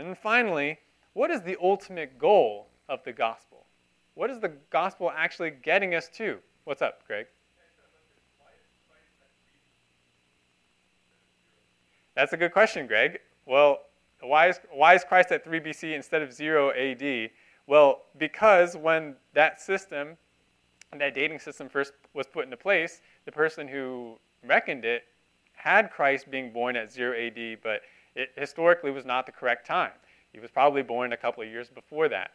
[0.00, 0.78] And then finally,
[1.12, 3.66] what is the ultimate goal of the gospel?
[4.14, 6.38] What is the gospel actually getting us to?
[6.64, 7.26] What's up, Greg?
[12.14, 13.18] That's a good question, Greg.
[13.44, 13.80] Well,
[14.22, 17.28] why is, why is Christ at 3 BC instead of 0 AD?
[17.66, 20.16] Well, because when that system,
[20.96, 25.02] that dating system first was put into place, the person who reckoned it
[25.52, 27.82] had Christ being born at 0 AD, but
[28.14, 29.92] it historically was not the correct time.
[30.32, 32.32] He was probably born a couple of years before that.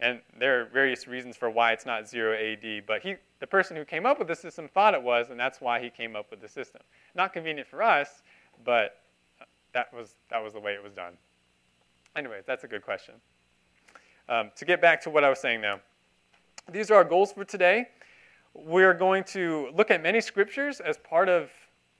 [0.00, 3.76] And there are various reasons for why it's not 0 AD, but he, the person
[3.76, 6.30] who came up with the system thought it was, and that's why he came up
[6.30, 6.82] with the system.
[7.16, 8.22] Not convenient for us,
[8.64, 9.00] but
[9.72, 11.14] that was, that was the way it was done.
[12.14, 13.14] Anyway, that's a good question.
[14.28, 15.80] Um, to get back to what I was saying now,
[16.70, 17.88] these are our goals for today.
[18.54, 21.50] We're going to look at many scriptures as part of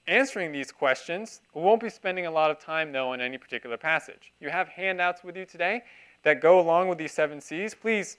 [0.09, 1.43] answering these questions.
[1.55, 4.33] We won't be spending a lot of time, though, on any particular passage.
[4.41, 5.83] You have handouts with you today
[6.25, 7.75] that go along with these seven C's.
[7.75, 8.17] Please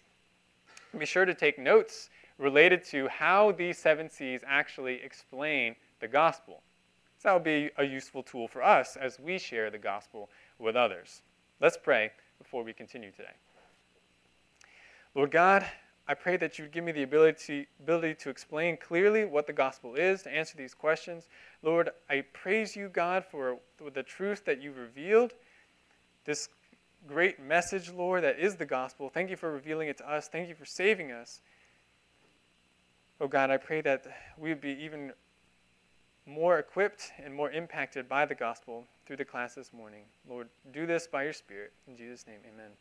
[0.97, 6.61] be sure to take notes related to how these seven C's actually explain the gospel.
[7.17, 10.75] So that will be a useful tool for us as we share the gospel with
[10.75, 11.21] others.
[11.59, 13.33] Let's pray before we continue today.
[15.15, 15.65] Lord God,
[16.09, 19.53] I pray that you would give me the ability, ability to explain clearly what the
[19.53, 21.27] gospel is, to answer these questions.
[21.61, 23.59] Lord, I praise you, God, for
[23.93, 25.33] the truth that you've revealed,
[26.25, 26.49] this
[27.07, 29.07] great message, Lord, that is the gospel.
[29.07, 30.27] Thank you for revealing it to us.
[30.27, 31.41] Thank you for saving us.
[33.21, 35.13] Oh God, I pray that we would be even
[36.25, 40.05] more equipped and more impacted by the gospel through the class this morning.
[40.27, 41.71] Lord, do this by your Spirit.
[41.87, 42.71] In Jesus' name, amen.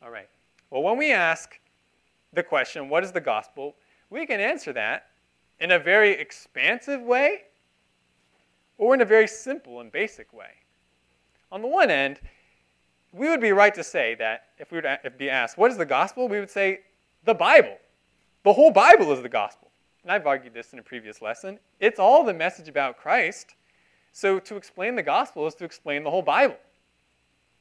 [0.00, 0.28] All right.
[0.70, 1.58] Well, when we ask
[2.32, 3.76] the question, what is the gospel?
[4.10, 5.06] We can answer that
[5.60, 7.42] in a very expansive way
[8.78, 10.50] or in a very simple and basic way.
[11.52, 12.20] On the one end,
[13.12, 15.86] we would be right to say that if we would be asked, what is the
[15.86, 16.28] gospel?
[16.28, 16.80] We would say,
[17.24, 17.78] the Bible.
[18.42, 19.70] The whole Bible is the gospel.
[20.02, 21.58] And I've argued this in a previous lesson.
[21.80, 23.54] It's all the message about Christ.
[24.12, 26.56] So to explain the gospel is to explain the whole Bible.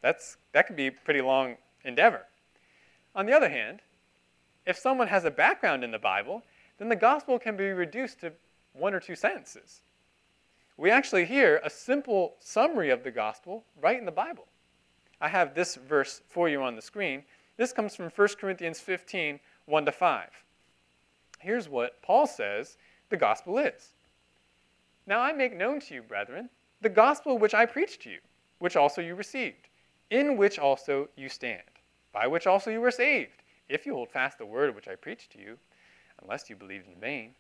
[0.02, 1.56] That's, that could be a pretty long
[1.86, 2.26] endeavor.
[3.16, 3.82] On the other hand,
[4.66, 6.44] if someone has a background in the Bible,
[6.78, 8.34] then the gospel can be reduced to
[8.74, 9.82] one or two sentences.
[10.78, 14.48] We actually hear a simple summary of the gospel right in the Bible.
[15.22, 17.24] I have this verse for you on the screen.
[17.58, 20.30] This comes from 1 Corinthians 15 1 to 5.
[21.40, 22.78] Here's what Paul says
[23.10, 23.94] the gospel is.
[25.06, 26.50] Now I make known to you, brethren,
[26.82, 28.20] the gospel which I preached to you,
[28.60, 29.70] which also you received,
[30.10, 31.62] in which also you stand
[32.14, 35.32] by which also you were saved, if you hold fast the word which I preached
[35.34, 35.58] to you,
[36.22, 37.32] unless you believed in vain.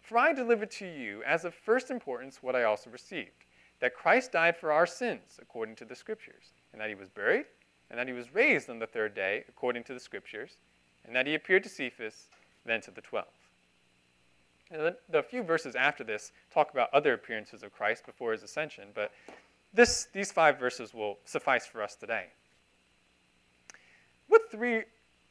[0.00, 3.44] For I delivered to you as of first importance what I also received
[3.80, 7.44] that Christ died for our sins, according to the Scriptures, and that he was buried,
[7.90, 10.56] and that he was raised on the third day, according to the Scriptures,
[11.04, 12.28] and that he appeared to Cephas,
[12.66, 13.26] then to the twelve.
[14.70, 18.88] The, the few verses after this talk about other appearances of Christ before his ascension,
[18.94, 19.12] but
[19.72, 22.26] this, these five verses will suffice for us today.
[24.28, 24.84] What three,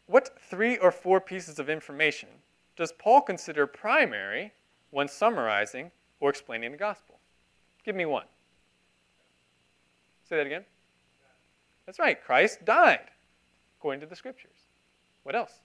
[0.07, 2.29] what three or four pieces of information
[2.75, 4.53] does Paul consider primary
[4.91, 7.19] when summarizing or explaining the gospel?
[7.83, 8.25] Give me one.
[10.27, 10.65] Say that again.
[11.85, 12.21] That's right.
[12.21, 13.09] Christ died
[13.79, 14.67] according to the scriptures.
[15.23, 15.61] What else?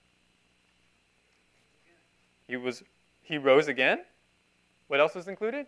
[2.46, 2.82] He was
[3.22, 4.02] he rose again.
[4.88, 5.66] What else was included?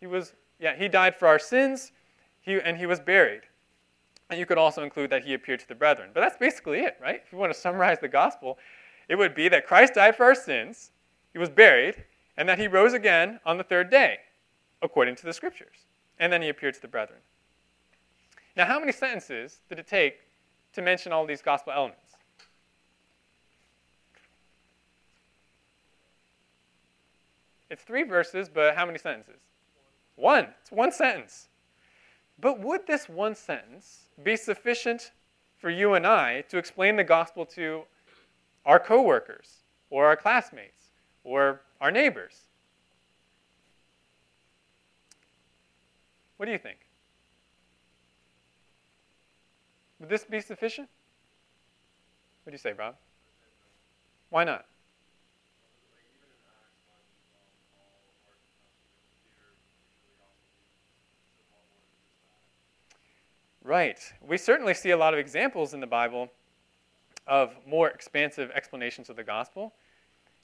[0.00, 1.92] He was yeah, he died for our sins.
[2.40, 3.42] He and he was buried.
[4.28, 6.10] And you could also include that he appeared to the brethren.
[6.12, 7.22] But that's basically it, right?
[7.24, 8.58] If you want to summarize the gospel,
[9.08, 10.90] it would be that Christ died for our sins,
[11.32, 12.04] he was buried,
[12.36, 14.18] and that he rose again on the third day,
[14.82, 15.86] according to the scriptures.
[16.18, 17.20] And then he appeared to the brethren.
[18.56, 20.16] Now, how many sentences did it take
[20.72, 22.16] to mention all these gospel elements?
[27.68, 29.40] It's three verses, but how many sentences?
[30.14, 30.48] One.
[30.62, 31.48] It's one sentence.
[32.38, 35.12] But would this one sentence be sufficient
[35.58, 37.82] for you and I to explain the gospel to
[38.64, 39.58] our coworkers
[39.90, 40.90] or our classmates
[41.24, 42.42] or our neighbors?
[46.36, 46.78] What do you think?
[50.00, 50.88] Would this be sufficient?
[52.44, 52.96] What do you say, Rob?
[54.30, 54.66] Why not?
[63.66, 63.98] Right.
[64.24, 66.30] We certainly see a lot of examples in the Bible
[67.26, 69.74] of more expansive explanations of the gospel.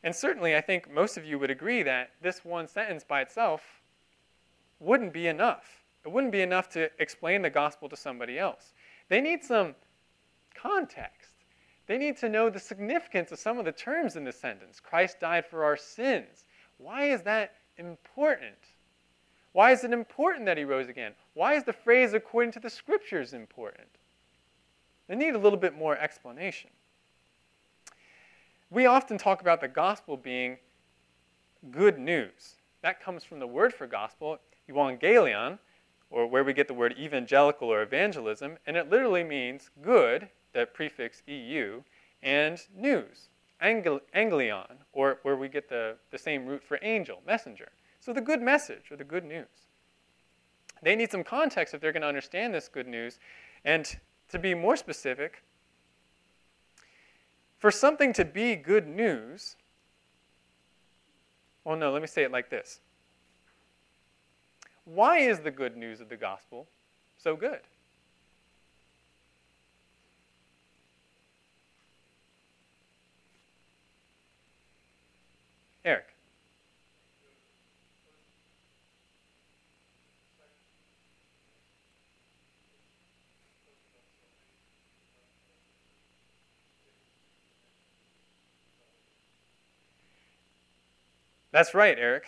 [0.02, 3.80] And certainly, I think most of you would agree that this one sentence by itself
[4.80, 8.74] wouldn't be enough It wouldn't be enough to explain the gospel to somebody else.
[9.08, 9.76] They need some
[10.52, 11.44] context.
[11.86, 14.80] They need to know the significance of some of the terms in the sentence.
[14.80, 16.44] Christ died for our sins.
[16.78, 18.58] Why is that important?
[19.52, 21.12] Why is it important that he rose again?
[21.34, 23.88] Why is the phrase according to the scriptures important?
[25.08, 26.70] They need a little bit more explanation.
[28.70, 30.56] We often talk about the gospel being
[31.70, 32.56] good news.
[32.81, 34.38] That comes from the word for gospel,
[34.70, 35.58] evangelion,
[36.10, 40.66] or where we get the word evangelical or evangelism, and it literally means good, the
[40.66, 41.82] prefix EU,
[42.22, 43.28] and news,
[43.62, 47.69] angel, anglion, or where we get the, the same root for angel, messenger.
[48.04, 49.46] So the good message or the good news.
[50.82, 53.20] They need some context if they're going to understand this good news.
[53.64, 53.87] And
[54.31, 55.44] to be more specific,
[57.58, 59.54] for something to be good news,
[61.62, 62.81] well, no, let me say it like this.
[64.84, 66.66] Why is the good news of the gospel
[67.16, 67.60] so good?
[75.84, 76.12] Eric.
[91.52, 92.25] That's right, Eric.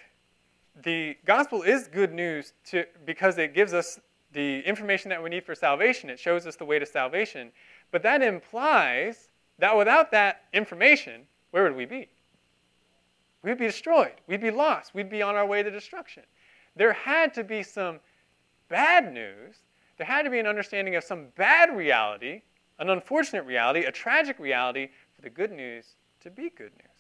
[0.83, 3.99] The gospel is good news to, because it gives us
[4.33, 6.11] the information that we need for salvation.
[6.11, 7.51] It shows us the way to salvation.
[7.91, 9.29] But that implies
[9.59, 11.23] that without that information,
[11.53, 12.09] where would we be?
[13.43, 14.15] We'd be destroyed.
[14.27, 14.95] We'd be lost.
[14.95, 16.25] We'd be on our way to destruction.
[16.77, 18.01] There had to be some
[18.69, 19.57] bad news.
[19.97, 22.43] There had to be an understanding of some bad reality,
[22.79, 26.94] an unfortunate reality, a tragic reality, for the good news to be good news.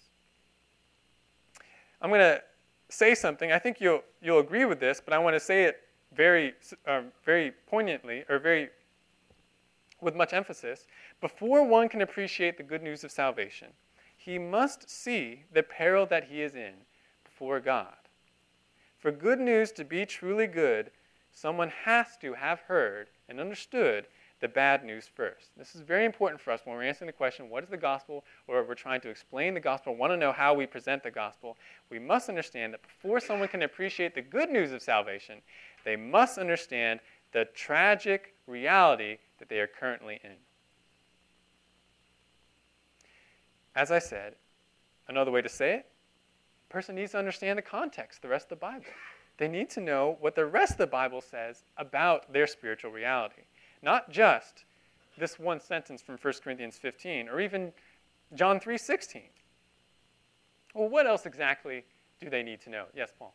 [2.05, 2.43] I'm going to
[2.91, 3.51] say something.
[3.51, 5.81] I think you'll, you'll agree with this, but I want to say it
[6.15, 6.53] very,
[6.87, 8.69] um, very poignantly or very
[10.03, 10.87] with much emphasis.
[11.23, 13.69] Before one can appreciate the good news of salvation,
[14.19, 16.75] he must see the peril that he is in
[17.25, 17.97] before God.
[18.99, 20.91] For good news to be truly good,
[21.33, 24.09] someone has to have heard and understood
[24.40, 25.50] the bad news first.
[25.56, 28.25] This is very important for us when we're answering the question, what is the gospel,
[28.46, 31.56] or we're trying to explain the gospel, want to know how we present the gospel.
[31.90, 35.40] We must understand that before someone can appreciate the good news of salvation,
[35.84, 37.00] they must understand
[37.32, 40.36] the tragic reality that they are currently in.
[43.75, 44.34] As I said,
[45.08, 45.86] another way to say it,
[46.70, 48.84] a person needs to understand the context, the rest of the Bible.
[49.36, 53.42] They need to know what the rest of the Bible says about their spiritual reality.
[53.84, 54.64] Not just
[55.19, 57.75] this one sentence from 1 Corinthians 15 or even
[58.34, 59.28] John 3:16.
[60.72, 61.84] Well, what else exactly
[62.19, 62.86] do they need to know?
[62.94, 63.34] Yes, Paul.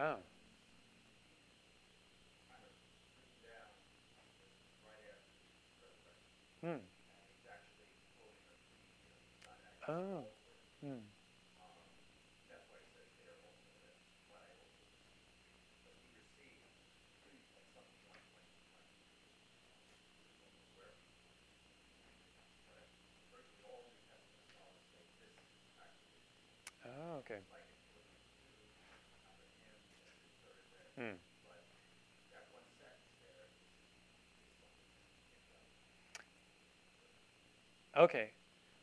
[0.00, 0.18] Oh.
[6.62, 6.78] Hmm.
[9.88, 10.24] Oh.
[10.82, 10.98] Hmm.
[26.84, 27.40] Oh, okay.
[30.96, 31.14] Hmm.
[37.98, 38.30] Okay.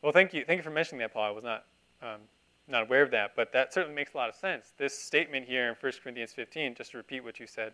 [0.02, 0.44] Well, thank you.
[0.46, 1.24] Thank you for mentioning that, Paul.
[1.24, 1.66] I was not
[2.02, 2.20] um,
[2.68, 4.74] not aware of that, but that certainly makes a lot of sense.
[4.78, 7.74] This statement here in 1 Corinthians 15, just to repeat what you said,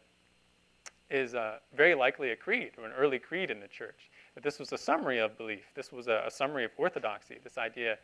[1.10, 4.12] is uh, very likely a creed or an early creed in the church.
[4.36, 5.64] That this was a summary of belief.
[5.76, 7.38] This was a, a summary of orthodoxy.
[7.44, 7.98] This idea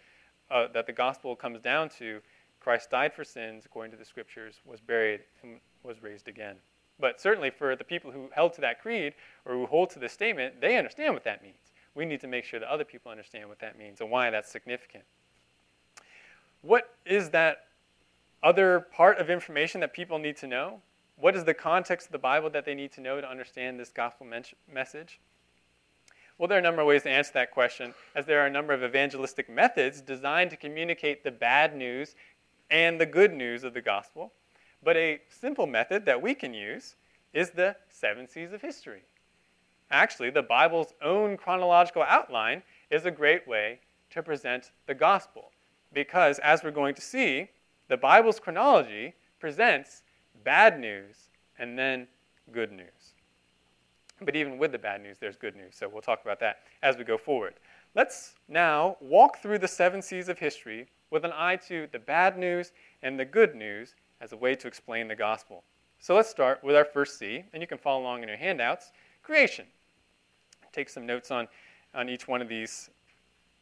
[0.50, 2.22] uh, that the gospel comes down to
[2.60, 6.56] Christ died for sins according to the scriptures, was buried, and was raised again.
[7.00, 9.14] But certainly for the people who held to that creed
[9.46, 11.67] or who hold to this statement, they understand what that means.
[11.98, 14.52] We need to make sure that other people understand what that means and why that's
[14.52, 15.04] significant.
[16.62, 17.66] What is that
[18.44, 20.82] other part of information that people need to know?
[21.16, 23.90] What is the context of the Bible that they need to know to understand this
[23.90, 24.28] gospel
[24.72, 25.20] message?
[26.38, 28.52] Well, there are a number of ways to answer that question, as there are a
[28.52, 32.14] number of evangelistic methods designed to communicate the bad news
[32.70, 34.32] and the good news of the gospel.
[34.84, 36.94] But a simple method that we can use
[37.34, 39.02] is the seven C's of history.
[39.90, 43.80] Actually, the Bible's own chronological outline is a great way
[44.10, 45.52] to present the gospel.
[45.94, 47.50] Because, as we're going to see,
[47.88, 50.04] the Bible's chronology presents
[50.44, 52.08] bad news and then
[52.52, 53.14] good news.
[54.22, 55.76] But even with the bad news, there's good news.
[55.76, 57.54] So we'll talk about that as we go forward.
[57.96, 62.38] Let's now walk through the seven C's of history with an eye to the bad
[62.38, 65.64] news and the good news as a way to explain the gospel.
[66.00, 68.92] So let's start with our first C, and you can follow along in your handouts
[69.24, 69.66] creation.
[70.78, 71.48] Take some notes on,
[71.96, 72.92] on each one of these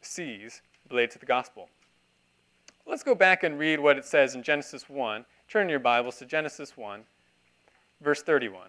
[0.01, 1.69] C's related to the gospel.
[2.85, 5.23] Let's go back and read what it says in Genesis 1.
[5.47, 7.03] Turn your Bibles to Genesis 1,
[8.01, 8.67] verse 31.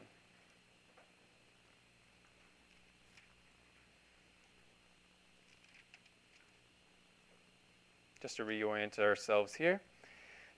[8.23, 9.81] Just to reorient ourselves here.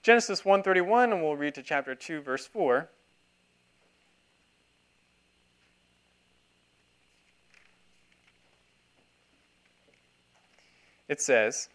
[0.03, 2.87] Genesis 1:31 and we'll read to chapter 2 verse 4.
[11.09, 11.67] It says,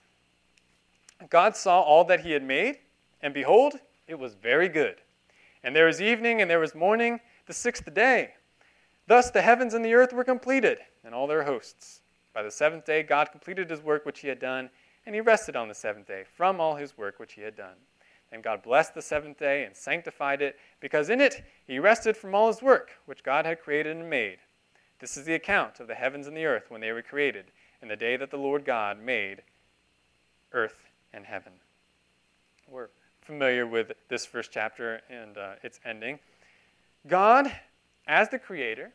[1.28, 2.78] God saw all that he had made,
[3.20, 3.74] and behold,
[4.06, 4.96] it was very good.
[5.62, 8.34] And there was evening and there was morning, the sixth day.
[9.06, 12.00] Thus the heavens and the earth were completed, and all their hosts.
[12.32, 14.70] By the seventh day, God completed his work which he had done,
[15.04, 17.76] and he rested on the seventh day from all his work which he had done.
[18.32, 22.34] And God blessed the seventh day and sanctified it, because in it he rested from
[22.34, 24.38] all his work which God had created and made.
[25.00, 27.46] This is the account of the heavens and the earth when they were created,
[27.84, 29.42] in the day that the Lord God made
[30.52, 31.52] earth and heaven.
[32.66, 32.88] We're
[33.20, 36.18] familiar with this first chapter and uh, its ending.
[37.06, 37.54] God,
[38.06, 38.90] as the creator,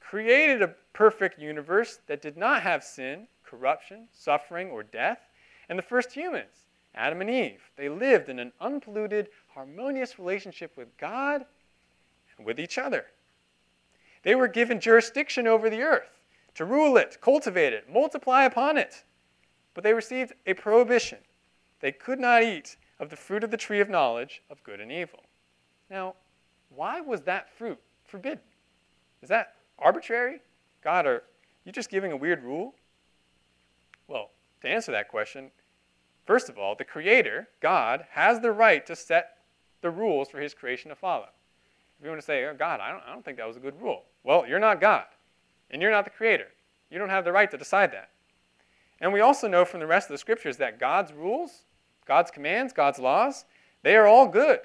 [0.00, 5.20] created a perfect universe that did not have sin, corruption, suffering, or death.
[5.68, 10.88] And the first humans, Adam and Eve, they lived in an unpolluted, harmonious relationship with
[10.98, 11.44] God
[12.36, 13.04] and with each other.
[14.24, 16.17] They were given jurisdiction over the earth
[16.58, 19.04] to rule it, cultivate it, multiply upon it.
[19.74, 21.18] But they received a prohibition.
[21.78, 24.90] They could not eat of the fruit of the tree of knowledge of good and
[24.90, 25.20] evil.
[25.88, 26.16] Now,
[26.74, 28.40] why was that fruit forbidden?
[29.22, 30.40] Is that arbitrary?
[30.82, 31.22] God, are
[31.64, 32.74] you just giving a weird rule?
[34.08, 34.30] Well,
[34.62, 35.52] to answer that question,
[36.26, 39.36] first of all, the Creator, God, has the right to set
[39.80, 41.28] the rules for His creation to follow.
[42.00, 43.60] If you want to say, oh, God, I don't, I don't think that was a
[43.60, 44.06] good rule.
[44.24, 45.04] Well, you're not God,
[45.70, 46.48] and you're not the Creator.
[46.90, 48.10] You don't have the right to decide that.
[49.00, 51.64] And we also know from the rest of the scriptures that God's rules,
[52.06, 53.44] God's commands, God's laws,
[53.82, 54.60] they are all good.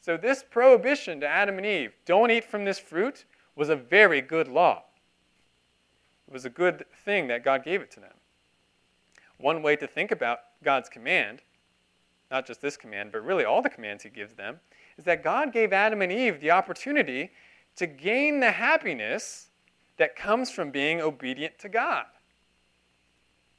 [0.00, 3.24] So, this prohibition to Adam and Eve, don't eat from this fruit,
[3.56, 4.82] was a very good law.
[6.26, 8.12] It was a good thing that God gave it to them.
[9.38, 11.42] One way to think about God's command,
[12.30, 14.60] not just this command, but really all the commands He gives them,
[14.98, 17.30] is that God gave Adam and Eve the opportunity
[17.76, 19.48] to gain the happiness
[19.96, 22.06] that comes from being obedient to God.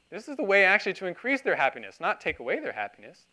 [0.10, 3.26] This is the way actually to increase their happiness, not take away their happiness.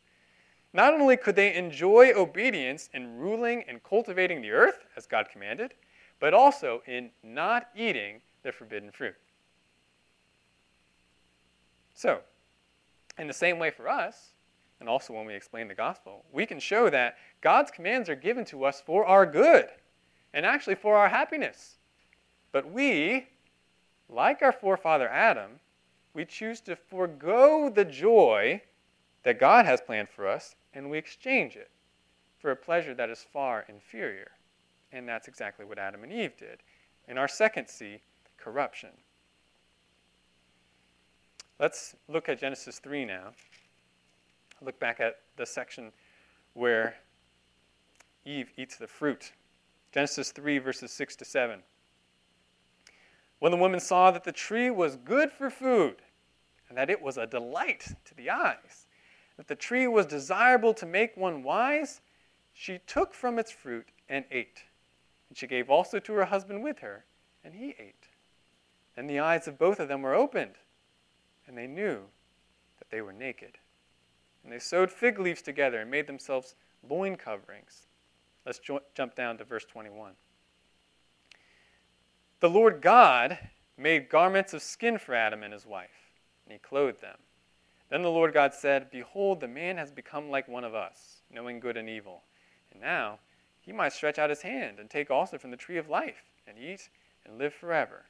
[0.72, 5.74] Not only could they enjoy obedience in ruling and cultivating the earth, as God commanded,
[6.18, 9.14] but also in not eating the forbidden fruit.
[11.94, 12.20] So,
[13.18, 14.30] in the same way for us,
[14.80, 18.44] and also when we explain the gospel, we can show that God's commands are given
[18.46, 19.68] to us for our good
[20.32, 21.76] and actually for our happiness.
[22.52, 23.26] But we,
[24.08, 25.60] like our forefather Adam,
[26.14, 28.62] we choose to forego the joy
[29.22, 31.70] that God has planned for us and we exchange it
[32.38, 34.32] for a pleasure that is far inferior.
[34.92, 36.58] And that's exactly what Adam and Eve did.
[37.08, 38.00] In our second C,
[38.36, 38.90] corruption.
[41.58, 43.32] Let's look at Genesis 3 now.
[44.60, 45.92] Look back at the section
[46.54, 46.96] where
[48.24, 49.32] Eve eats the fruit.
[49.92, 51.60] Genesis 3, verses 6 to 7.
[53.42, 55.96] When the woman saw that the tree was good for food,
[56.68, 58.86] and that it was a delight to the eyes,
[59.36, 62.02] that the tree was desirable to make one wise,
[62.52, 64.62] she took from its fruit and ate.
[65.28, 67.04] And she gave also to her husband with her,
[67.42, 68.10] and he ate.
[68.94, 70.54] Then the eyes of both of them were opened,
[71.48, 72.02] and they knew
[72.78, 73.58] that they were naked.
[74.44, 76.54] And they sewed fig leaves together and made themselves
[76.88, 77.88] loin coverings.
[78.46, 80.12] Let's jo- jump down to verse 21.
[82.42, 83.38] The Lord God
[83.78, 86.10] made garments of skin for Adam and his wife,
[86.44, 87.18] and he clothed them.
[87.88, 91.60] Then the Lord God said, Behold, the man has become like one of us, knowing
[91.60, 92.24] good and evil.
[92.72, 93.20] And now
[93.60, 96.58] he might stretch out his hand and take also from the tree of life, and
[96.58, 96.88] eat
[97.24, 98.06] and live forever.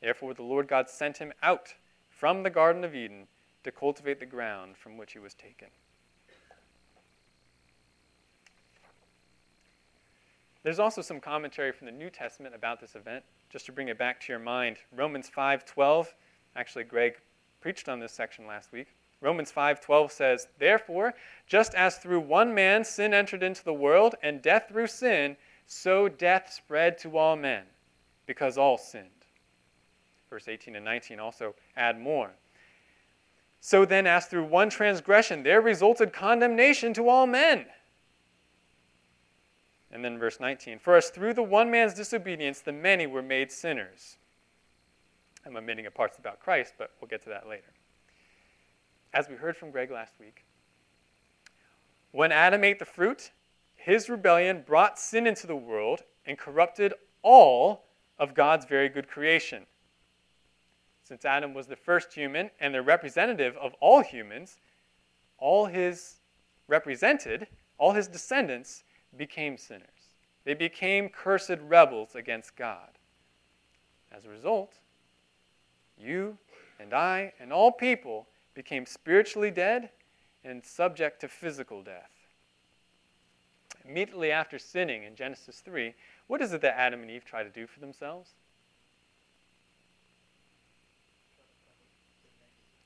[0.00, 1.74] Therefore the Lord God sent him out
[2.08, 3.26] from the Garden of Eden
[3.64, 5.70] to cultivate the ground from which he was taken.
[10.62, 13.98] There's also some commentary from the New Testament about this event just to bring it
[13.98, 16.14] back to your mind, Romans 5:12,
[16.54, 17.18] actually Greg
[17.60, 18.88] preached on this section last week.
[19.20, 21.14] Romans 5:12 says, "Therefore,
[21.46, 25.36] just as through one man sin entered into the world, and death through sin,
[25.66, 27.66] so death spread to all men,
[28.26, 29.24] because all sinned."
[30.28, 32.34] Verse 18 and 19 also add more.
[33.60, 37.66] So then, as through one transgression there resulted condemnation to all men.
[39.96, 43.50] And then verse 19 For as through the one man's disobedience the many were made
[43.50, 44.18] sinners.
[45.46, 47.72] I'm omitting a parts about Christ, but we'll get to that later.
[49.14, 50.44] As we heard from Greg last week,
[52.12, 53.30] when Adam ate the fruit,
[53.74, 57.86] his rebellion brought sin into the world and corrupted all
[58.18, 59.64] of God's very good creation.
[61.04, 64.58] Since Adam was the first human and the representative of all humans,
[65.38, 66.16] all his
[66.68, 67.46] represented,
[67.78, 68.84] all his descendants
[69.16, 70.14] became sinners.
[70.44, 72.90] They became cursed rebels against God.
[74.12, 74.74] As a result,
[75.98, 76.38] you
[76.78, 79.90] and I and all people became spiritually dead
[80.44, 82.10] and subject to physical death.
[83.84, 85.94] Immediately after sinning in Genesis 3,
[86.26, 88.30] what is it that Adam and Eve try to do for themselves?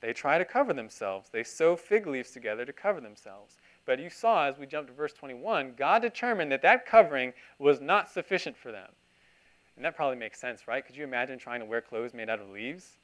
[0.01, 1.29] They try to cover themselves.
[1.31, 3.57] They sew fig leaves together to cover themselves.
[3.91, 7.81] But you saw as we jumped to verse 21, God determined that that covering was
[7.81, 8.89] not sufficient for them.
[9.75, 10.87] And that probably makes sense, right?
[10.87, 12.99] Could you imagine trying to wear clothes made out of leaves?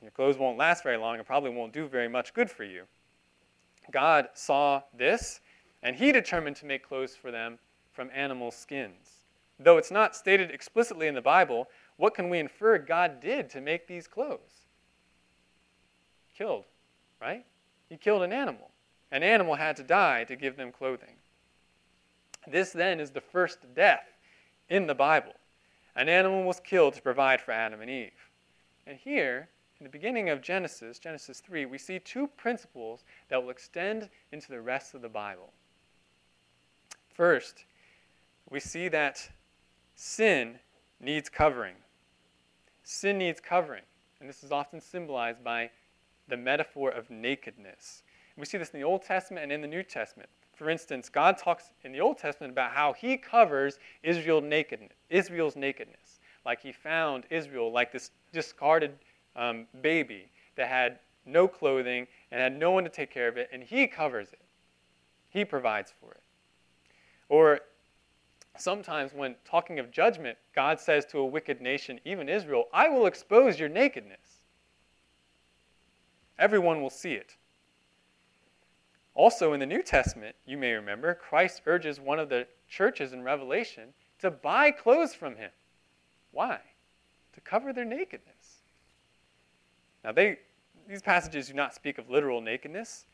[0.00, 2.84] Your clothes won't last very long and probably won't do very much good for you.
[3.90, 5.40] God saw this,
[5.82, 7.58] and He determined to make clothes for them
[7.90, 9.24] from animal skins.
[9.58, 11.66] Though it's not stated explicitly in the Bible,
[11.96, 14.68] what can we infer God did to make these clothes?
[16.38, 16.66] Killed,
[17.20, 17.44] right?
[17.88, 18.70] He killed an animal.
[19.14, 21.14] An animal had to die to give them clothing.
[22.48, 24.08] This then is the first death
[24.68, 25.34] in the Bible.
[25.94, 28.10] An animal was killed to provide for Adam and Eve.
[28.88, 33.50] And here, in the beginning of Genesis, Genesis 3, we see two principles that will
[33.50, 35.52] extend into the rest of the Bible.
[37.14, 37.66] First,
[38.50, 39.30] we see that
[39.94, 40.58] sin
[41.00, 41.76] needs covering.
[42.82, 43.84] Sin needs covering.
[44.18, 45.70] And this is often symbolized by
[46.26, 48.02] the metaphor of nakedness.
[48.36, 50.28] We see this in the Old Testament and in the New Testament.
[50.54, 55.56] For instance, God talks in the Old Testament about how he covers Israel nakedness, Israel's
[55.56, 56.20] nakedness.
[56.44, 58.92] Like he found Israel like this discarded
[59.36, 63.48] um, baby that had no clothing and had no one to take care of it,
[63.52, 64.40] and he covers it.
[65.30, 66.22] He provides for it.
[67.28, 67.60] Or
[68.56, 73.06] sometimes when talking of judgment, God says to a wicked nation, even Israel, I will
[73.06, 74.44] expose your nakedness.
[76.38, 77.36] Everyone will see it.
[79.14, 83.22] Also, in the New Testament, you may remember, Christ urges one of the churches in
[83.22, 85.50] Revelation to buy clothes from him.
[86.32, 86.58] Why?
[87.34, 88.62] To cover their nakedness.
[90.02, 90.38] Now, they,
[90.88, 93.06] these passages do not speak of literal nakedness,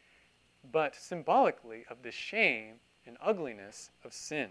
[0.73, 4.49] but symbolically of the shame and ugliness of sin.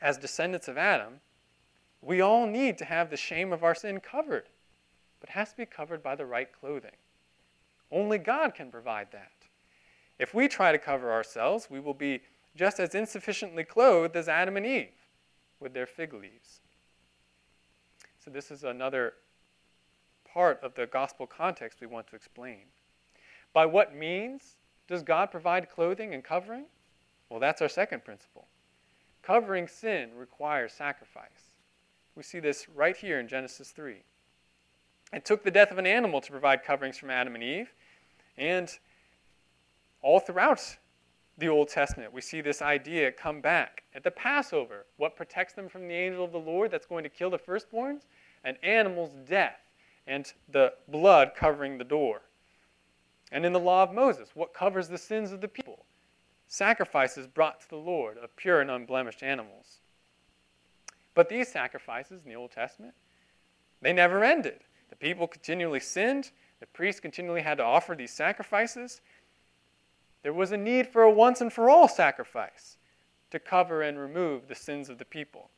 [0.00, 1.20] As descendants of Adam,
[2.02, 4.44] we all need to have the shame of our sin covered,
[5.20, 6.96] but it has to be covered by the right clothing.
[7.90, 9.32] Only God can provide that.
[10.18, 12.20] If we try to cover ourselves, we will be
[12.56, 14.88] just as insufficiently clothed as Adam and Eve
[15.60, 16.60] with their fig leaves.
[18.18, 19.14] So, this is another
[20.30, 22.62] part of the gospel context we want to explain.
[23.52, 24.56] By what means
[24.88, 26.64] does God provide clothing and covering?
[27.28, 28.46] Well, that's our second principle.
[29.22, 31.52] Covering sin requires sacrifice.
[32.14, 34.02] We see this right here in Genesis 3.
[35.12, 37.72] It took the death of an animal to provide coverings from Adam and Eve,
[38.36, 38.78] and
[40.02, 40.76] all throughout
[41.36, 43.84] the Old Testament, we see this idea come back.
[43.94, 47.10] At the Passover, what protects them from the angel of the Lord that's going to
[47.10, 48.02] kill the firstborns?
[48.44, 49.60] An animal's death
[50.06, 52.22] and the blood covering the door.
[53.30, 55.84] And in the law of Moses, what covers the sins of the people?
[56.46, 59.80] Sacrifices brought to the Lord of pure and unblemished animals.
[61.14, 62.94] But these sacrifices in the Old Testament,
[63.82, 64.60] they never ended.
[64.88, 66.30] The people continually sinned.
[66.60, 69.02] The priests continually had to offer these sacrifices.
[70.22, 72.76] There was a need for a once and for all sacrifice
[73.30, 75.50] to cover and remove the sins of the people.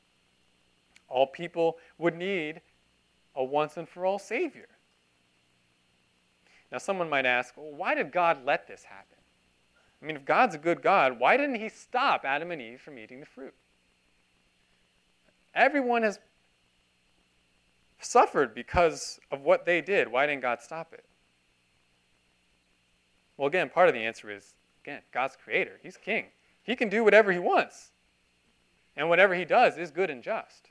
[1.08, 2.60] All people would need
[3.34, 4.68] a once and for all Savior.
[6.70, 9.16] Now, someone might ask, well, why did God let this happen?
[10.00, 12.98] I mean, if God's a good God, why didn't He stop Adam and Eve from
[12.98, 13.54] eating the fruit?
[15.54, 16.20] Everyone has
[18.00, 20.08] suffered because of what they did.
[20.08, 21.04] Why didn't God stop it?
[23.40, 24.52] Well, again, part of the answer is
[24.84, 25.80] again, God's creator.
[25.82, 26.26] He's king.
[26.62, 27.90] He can do whatever he wants.
[28.98, 30.68] And whatever he does is good and just.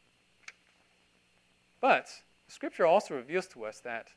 [1.82, 2.10] But
[2.48, 4.10] scripture also reveals to us that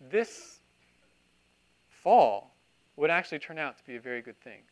[0.00, 0.60] this
[1.86, 2.54] fall
[2.96, 4.62] would actually turn out to be a very good thing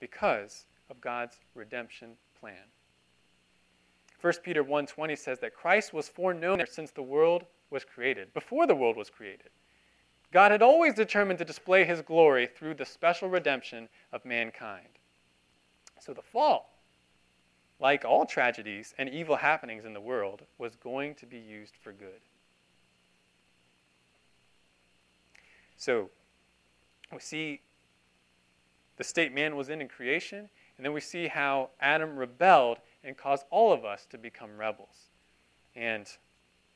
[0.00, 2.72] because of God's redemption plan.
[4.20, 8.74] 1 Peter 1:20 says that Christ was foreknown since the world was created, before the
[8.74, 9.50] world was created.
[10.32, 14.88] God had always determined to display his glory through the special redemption of mankind.
[16.00, 16.70] So the fall,
[17.78, 21.92] like all tragedies and evil happenings in the world, was going to be used for
[21.92, 22.22] good.
[25.76, 26.10] So
[27.12, 27.60] we see
[28.96, 33.16] the state man was in in creation, and then we see how Adam rebelled and
[33.18, 35.10] caused all of us to become rebels.
[35.76, 36.06] And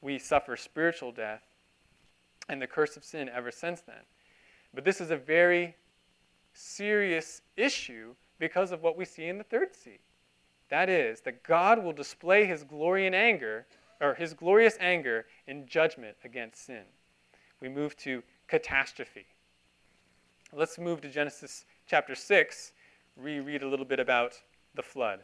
[0.03, 1.43] we suffer spiritual death
[2.49, 4.05] and the curse of sin ever since then.
[4.75, 5.77] But this is a very
[6.53, 9.99] serious issue because of what we see in the third C.
[10.69, 13.67] That is, that God will display his glory and anger,
[14.01, 16.83] or his glorious anger in judgment against sin.
[17.61, 19.27] We move to catastrophe.
[20.53, 22.73] Let's move to Genesis chapter 6,
[23.17, 24.35] reread a little bit about
[24.75, 25.21] the flood.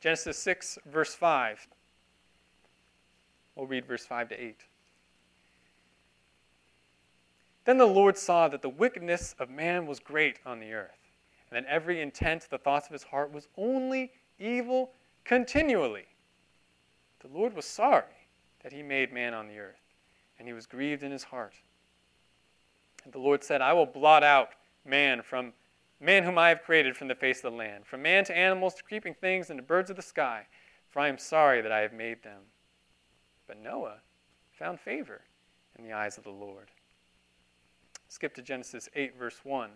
[0.00, 1.68] Genesis 6, verse 5.
[3.54, 4.56] We'll read verse 5 to 8.
[7.64, 10.98] Then the Lord saw that the wickedness of man was great on the earth,
[11.50, 14.92] and that every intent, the thoughts of his heart, was only evil
[15.24, 16.06] continually.
[17.20, 18.26] The Lord was sorry
[18.62, 19.82] that he made man on the earth,
[20.38, 21.54] and he was grieved in his heart.
[23.04, 24.50] And the Lord said, I will blot out
[24.84, 25.52] man from
[26.00, 28.74] man whom I have created from the face of the land, from man to animals
[28.74, 30.46] to creeping things and to birds of the sky,
[30.88, 32.40] for I am sorry that I have made them.
[33.50, 33.96] But Noah
[34.52, 35.22] found favor
[35.76, 36.68] in the eyes of the Lord.
[38.08, 39.70] Skip to Genesis 8, verse 1.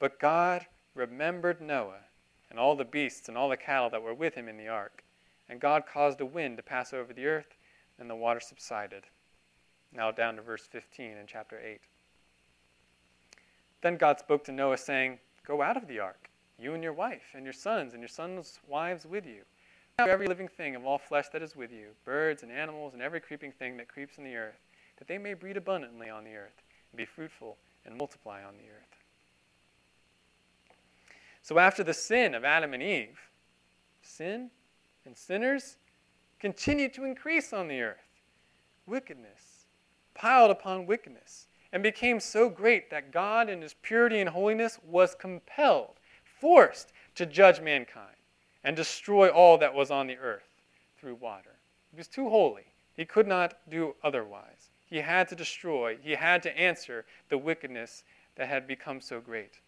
[0.00, 2.00] But God remembered Noah
[2.50, 5.04] and all the beasts and all the cattle that were with him in the ark.
[5.48, 7.54] And God caused a wind to pass over the earth,
[8.00, 9.04] and the water subsided.
[9.94, 11.80] Now down to verse 15 in chapter 8.
[13.82, 16.28] Then God spoke to Noah, saying, Go out of the ark,
[16.58, 19.42] you and your wife, and your sons, and your sons' wives with you
[20.08, 23.20] every living thing of all flesh that is with you, birds and animals and every
[23.20, 24.60] creeping thing that creeps in the earth,
[24.98, 28.64] that they may breed abundantly on the earth, and be fruitful and multiply on the
[28.64, 28.96] earth.
[31.42, 33.18] So after the sin of Adam and Eve,
[34.02, 34.50] sin
[35.04, 35.76] and sinners
[36.38, 37.98] continued to increase on the earth.
[38.86, 39.66] Wickedness
[40.14, 45.14] piled upon wickedness and became so great that God, in his purity and holiness, was
[45.14, 45.94] compelled,
[46.40, 48.16] forced to judge mankind
[48.64, 50.48] and destroy all that was on the earth
[50.98, 51.56] through water.
[51.90, 52.66] He was too holy.
[52.94, 54.70] He could not do otherwise.
[54.86, 58.04] He had to destroy, he had to answer the wickedness
[58.36, 59.58] that had become so great.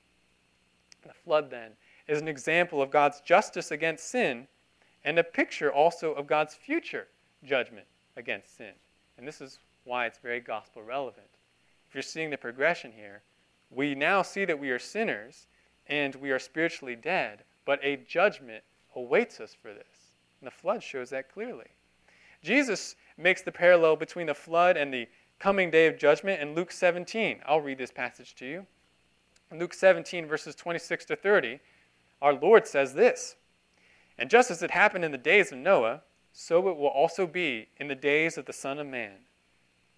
[1.07, 1.73] The flood, then,
[2.07, 4.47] is an example of God's justice against sin
[5.05, 7.09] and a picture also of God's future
[7.45, 8.73] judgment against sin.
[9.19, 11.27] And this is why it's very gospel relevant.
[11.89, 13.23] If you're seeing the progression here,
[13.71, 15.47] we now see that we are sinners
[15.87, 18.65] and we are spiritually dead, but a judgment
[18.97, 20.15] awaits us for this.
[20.41, 21.67] And the flood shows that clearly.
[22.43, 26.71] Jesus makes the parallel between the flood and the coming day of judgment in Luke
[26.71, 27.41] 17.
[27.47, 28.67] I'll read this passage to you.
[29.51, 31.61] In Luke 17, verses 26 to 30,
[32.21, 33.37] our Lord says this
[34.19, 36.03] And just as it happened in the days of Noah,
[36.33, 39.19] so it will also be in the days of the Son of Man.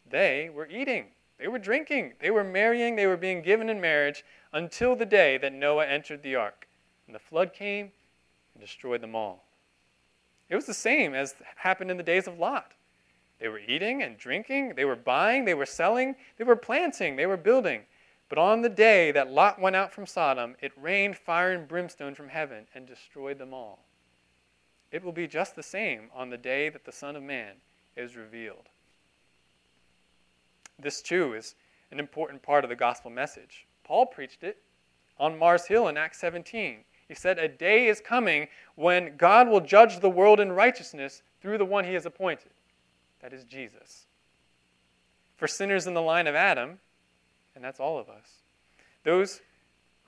[0.09, 1.07] They were eating,
[1.39, 5.39] they were drinking, they were marrying, they were being given in marriage until the day
[5.39, 6.69] that Noah entered the ark.
[7.07, 7.93] And the flood came
[8.57, 9.45] and destroyed them all.
[10.49, 12.73] It was the same as happened in the days of Lot.
[13.39, 17.27] They were eating and drinking, they were buying, they were selling, they were planting, they
[17.27, 17.83] were building.
[18.31, 22.15] But on the day that Lot went out from Sodom, it rained fire and brimstone
[22.15, 23.81] from heaven and destroyed them all.
[24.91, 27.57] It will be just the same on the day that the Son of Man
[27.95, 28.69] is revealed.
[30.79, 31.55] This, too, is
[31.91, 33.67] an important part of the gospel message.
[33.85, 34.63] Paul preached it
[35.19, 36.79] on Mars Hill in Acts 17.
[37.09, 41.59] He said, A day is coming when God will judge the world in righteousness through
[41.59, 42.51] the one he has appointed.
[43.21, 44.07] That is Jesus.
[45.37, 46.79] For sinners in the line of Adam,
[47.55, 48.43] and that's all of us,
[49.05, 49.41] those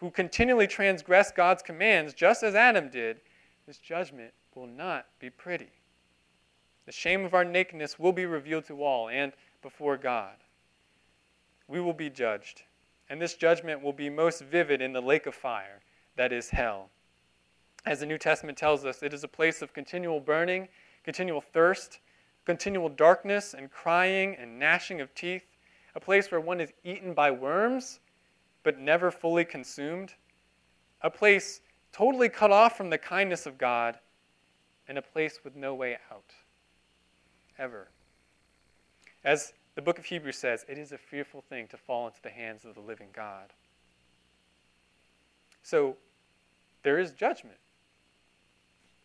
[0.01, 3.21] who continually transgress God's commands, just as Adam did,
[3.67, 5.71] this judgment will not be pretty.
[6.87, 9.33] The shame of our nakedness will be revealed to all and
[9.63, 10.35] before God.
[11.67, 12.63] We will be judged,
[13.11, 15.83] and this judgment will be most vivid in the lake of fire
[16.19, 16.91] that is hell.
[17.87, 20.69] As the New Testament tells us, it is a place of continual burning,
[21.05, 22.01] continual thirst,
[22.45, 25.45] continual darkness, and crying and gnashing of teeth,
[25.95, 28.01] a place where one is eaten by worms
[28.65, 30.13] but never fully consumed,
[31.01, 31.61] a place
[31.93, 33.99] totally cut off from the kindness of God,
[34.89, 36.33] and a place with no way out.
[37.59, 37.89] Ever.
[39.25, 42.31] As the book of Hebrews says, It is a fearful thing to fall into the
[42.31, 43.53] hands of the living God.
[45.63, 45.97] So
[46.89, 47.59] there is judgment.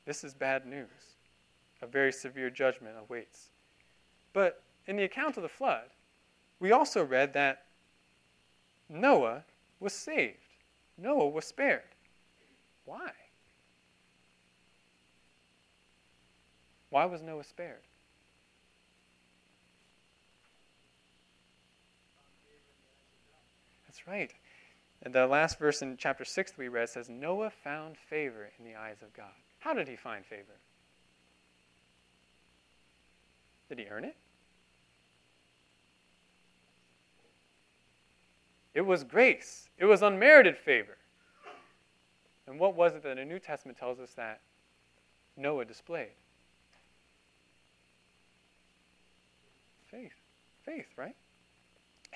[0.06, 1.18] This is bad news.
[1.82, 3.50] A very severe judgment awaits.
[4.32, 5.90] But in the account of the flood,
[6.62, 7.66] we also read that
[8.88, 9.44] Noah
[9.82, 10.38] was saved,
[10.98, 11.82] Noah was spared.
[12.86, 13.12] Why?
[16.90, 17.84] Why was Noah spared?
[23.86, 24.32] That's right.
[25.04, 28.64] And the last verse in chapter 6 that we read says, Noah found favor in
[28.64, 29.34] the eyes of God.
[29.60, 30.60] How did he find favor?
[33.68, 34.16] Did he earn it?
[38.74, 39.70] It was grace.
[39.78, 40.98] It was unmerited favor.
[42.48, 44.42] And what was it that the New Testament tells us that
[45.36, 46.16] Noah displayed?
[49.86, 50.14] Faith.
[50.66, 51.16] Faith, right?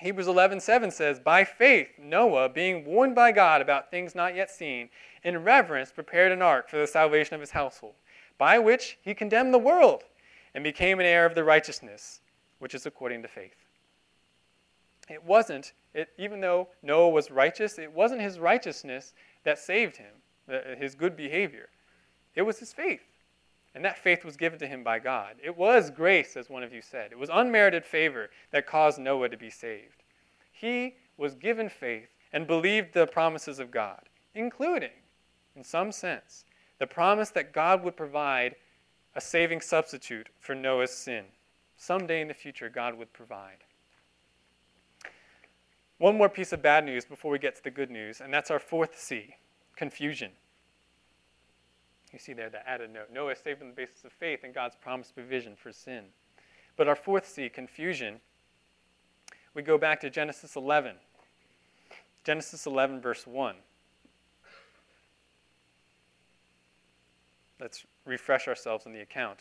[0.00, 4.90] Hebrews 11:7 says, "By faith Noah, being warned by God about things not yet seen,
[5.22, 7.96] in reverence prepared an ark for the salvation of his household,
[8.36, 10.04] by which he condemned the world
[10.54, 12.20] and became an heir of the righteousness
[12.58, 13.66] which is according to faith."
[15.08, 20.22] It wasn't, it, even though Noah was righteous, it wasn't his righteousness that saved him,
[20.76, 21.70] his good behavior.
[22.34, 23.02] It was his faith.
[23.74, 25.36] And that faith was given to him by God.
[25.42, 27.12] It was grace, as one of you said.
[27.12, 30.02] It was unmerited favor that caused Noah to be saved.
[30.52, 34.90] He was given faith and believed the promises of God, including,
[35.54, 36.44] in some sense,
[36.78, 38.56] the promise that God would provide
[39.14, 41.24] a saving substitute for Noah's sin.
[41.76, 43.64] Someday in the future, God would provide.
[45.98, 48.50] One more piece of bad news before we get to the good news, and that's
[48.50, 49.34] our fourth C
[49.76, 50.32] confusion.
[52.12, 54.54] You see there the added note Noah is saved on the basis of faith and
[54.54, 56.04] God's promised provision for sin.
[56.76, 58.20] But our fourth C, confusion,
[59.54, 60.96] we go back to Genesis 11.
[62.24, 63.56] Genesis 11, verse 1.
[67.60, 69.40] Let's refresh ourselves in the account.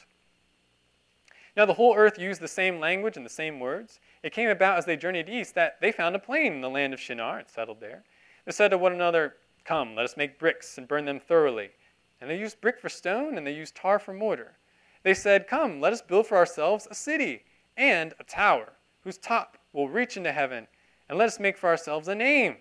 [1.55, 3.99] Now, the whole earth used the same language and the same words.
[4.21, 6.93] It came about as they journeyed east that they found a plain in the land
[6.93, 8.03] of Shinar and settled there.
[8.45, 11.71] They said to one another, Come, let us make bricks and burn them thoroughly.
[12.19, 14.57] And they used brick for stone, and they used tar for mortar.
[15.03, 17.43] They said, Come, let us build for ourselves a city
[17.75, 20.67] and a tower, whose top will reach into heaven,
[21.07, 22.57] and let us make for ourselves a name.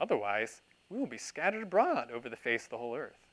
[0.00, 3.26] Otherwise, we will be scattered abroad over the face of the whole earth.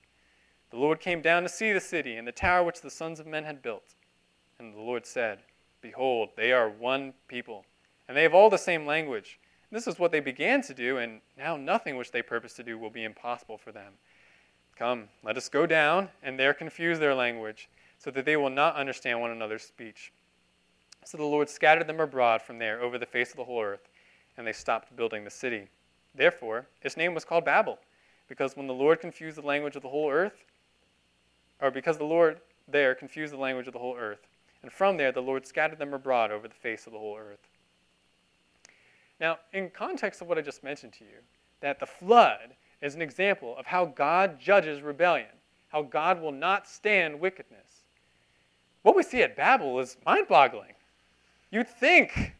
[0.69, 3.27] The Lord came down to see the city and the tower which the sons of
[3.27, 3.95] men had built.
[4.59, 5.39] And the Lord said,
[5.81, 7.65] Behold, they are one people,
[8.07, 9.39] and they have all the same language.
[9.71, 12.77] This is what they began to do, and now nothing which they purpose to do
[12.77, 13.93] will be impossible for them.
[14.79, 18.77] Come, let us go down and there confuse their language, so that they will not
[18.77, 20.13] understand one another's speech.
[21.03, 23.89] So the Lord scattered them abroad from there over the face of the whole earth,
[24.37, 25.67] and they stopped building the city.
[26.15, 27.77] Therefore, its name was called Babel,
[28.29, 30.45] because when the Lord confused the language of the whole earth,
[31.59, 34.27] or because the Lord there confused the language of the whole earth,
[34.63, 37.49] and from there the Lord scattered them abroad over the face of the whole earth.
[39.19, 41.19] Now, in context of what I just mentioned to you,
[41.59, 45.27] that the flood is an example of how God judges rebellion,
[45.69, 47.83] how God will not stand wickedness.
[48.83, 50.73] What we see at Babel is mind boggling.
[51.51, 52.33] You'd think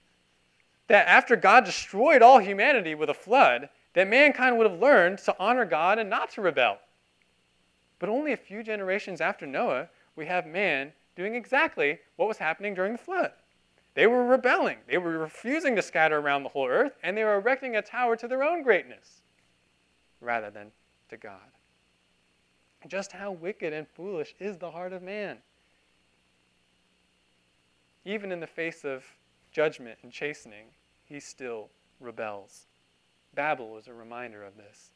[0.88, 5.36] that after God destroyed all humanity with a flood, that mankind would have learned to
[5.40, 6.78] honor God and not to rebel.
[8.00, 12.74] But only a few generations after Noah, we have man doing exactly what was happening
[12.74, 13.34] during the flood.
[13.94, 14.78] They were rebelling.
[14.88, 18.16] They were refusing to scatter around the whole earth, and they were erecting a tower
[18.16, 19.22] to their own greatness
[20.22, 20.72] rather than
[21.10, 21.40] to God.
[22.88, 25.38] Just how wicked and foolish is the heart of man?
[28.06, 29.04] Even in the face of
[29.52, 30.68] judgment and chastening,
[31.04, 32.68] he still rebels.
[33.36, 34.92] Babel is a reminder of this.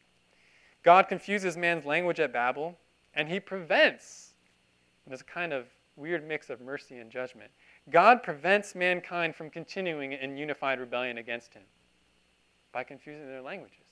[0.83, 2.77] God confuses man's language at Babel,
[3.13, 4.33] and he prevents,
[5.05, 7.51] this kind of weird mix of mercy and judgment,
[7.89, 11.63] God prevents mankind from continuing in unified rebellion against him
[12.71, 13.82] by confusing their languages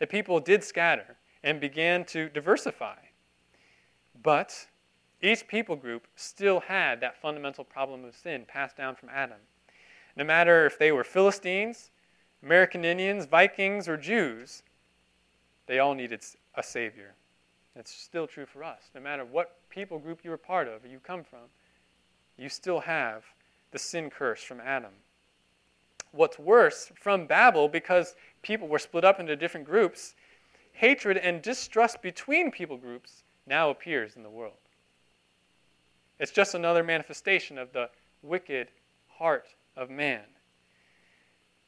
[0.00, 2.96] the people did scatter and began to diversify.
[4.20, 4.66] But
[5.22, 9.38] each people group still had that fundamental problem of sin passed down from Adam.
[10.16, 11.90] No matter if they were Philistines,
[12.42, 14.62] American Indians, Vikings, or Jews,
[15.66, 17.14] they all needed a Savior.
[17.76, 18.90] It's still true for us.
[18.94, 21.48] No matter what people group you are part of or you come from,
[22.36, 23.24] you still have
[23.70, 24.92] the sin curse from Adam.
[26.12, 30.14] What's worse, from Babel, because people were split up into different groups,
[30.72, 34.54] hatred and distrust between people groups now appears in the world.
[36.18, 37.90] It's just another manifestation of the
[38.22, 38.68] wicked
[39.08, 40.22] heart of man.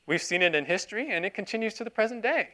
[0.07, 2.49] We've seen it in history, and it continues to the present day.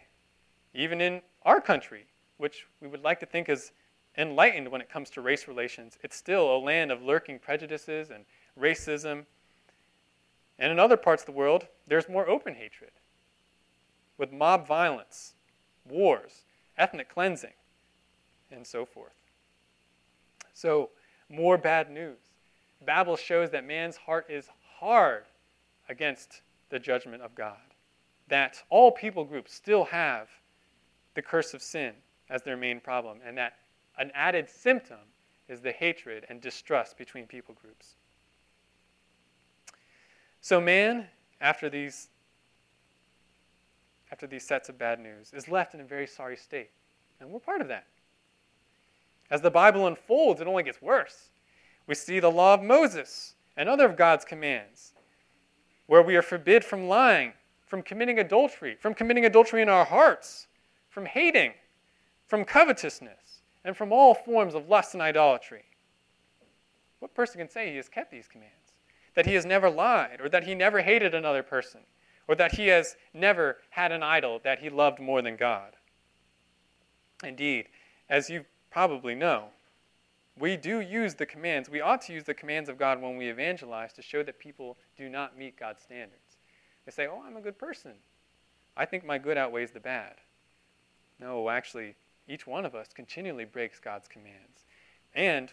[0.74, 3.72] Even in our country, which we would like to think is
[4.16, 8.24] enlightened when it comes to race relations, it's still a land of lurking prejudices and
[8.60, 9.24] racism.
[10.58, 12.90] And in other parts of the world, there's more open hatred
[14.18, 15.34] with mob violence,
[15.88, 16.44] wars,
[16.76, 17.54] ethnic cleansing,
[18.50, 19.12] and so forth.
[20.52, 20.90] So,
[21.30, 22.18] more bad news.
[22.84, 25.24] Babel shows that man's heart is hard
[25.88, 27.56] against the judgment of God,
[28.28, 30.28] that all people groups still have
[31.14, 31.92] the curse of sin
[32.30, 33.54] as their main problem, and that
[33.98, 34.98] an added symptom
[35.48, 37.94] is the hatred and distrust between people groups.
[40.40, 41.06] So, man,
[41.40, 42.08] after these,
[44.10, 46.70] after these sets of bad news, is left in a very sorry state.
[47.20, 47.86] And we're part of that.
[49.30, 51.28] As the Bible unfolds, it only gets worse.
[51.86, 54.92] We see the law of Moses and other of God's commands,
[55.86, 57.32] where we are forbid from lying,
[57.66, 60.46] from committing adultery, from committing adultery in our hearts,
[60.88, 61.52] from hating,
[62.26, 65.64] from covetousness, and from all forms of lust and idolatry.
[67.00, 68.54] What person can say he has kept these commands?
[69.14, 71.80] That he has never lied, or that he never hated another person,
[72.28, 75.74] or that he has never had an idol that he loved more than God?
[77.24, 77.66] Indeed,
[78.08, 79.46] as you probably know,
[80.38, 81.68] we do use the commands.
[81.68, 84.76] We ought to use the commands of God when we evangelize to show that people
[84.96, 86.36] do not meet God's standards.
[86.86, 87.94] They say, Oh, I'm a good person.
[88.76, 90.14] I think my good outweighs the bad.
[91.18, 91.96] No, actually,
[92.28, 94.66] each one of us continually breaks God's commands.
[95.14, 95.50] And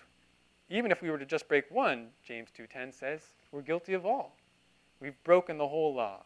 [0.70, 4.36] even if we were to just break one, James 2:10 says, we're guilty of all.
[5.00, 6.24] We've broken the whole law.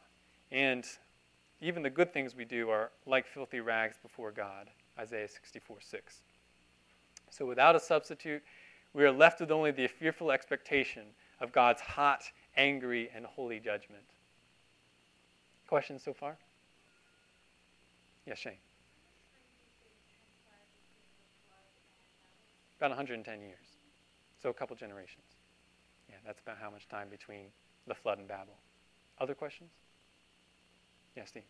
[0.51, 0.85] And
[1.61, 4.69] even the good things we do are like filthy rags before God.
[4.97, 6.23] Isaiah 64:6.
[7.29, 8.43] So without a substitute,
[8.93, 11.03] we are left with only the fearful expectation
[11.39, 12.23] of God's hot,
[12.57, 14.03] angry, and holy judgment.
[15.67, 16.37] Questions so far?
[18.25, 18.57] Yes, Shane.
[22.79, 23.57] About 110 years.
[24.41, 25.25] So a couple generations.
[26.09, 27.47] Yeah, that's about how much time between
[27.87, 28.57] the flood and Babel.
[29.19, 29.71] Other questions?
[31.15, 31.43] Yes, Steve.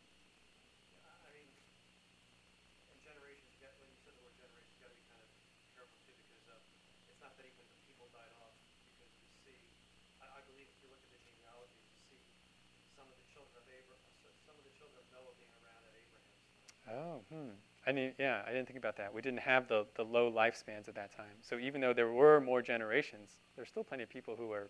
[16.90, 17.50] Oh, hmm.
[17.88, 19.14] I mean, yeah, I didn't think about that.
[19.14, 21.38] We didn't have the, the low lifespans at that time.
[21.42, 24.70] So even though there were more generations, there's still plenty of people who are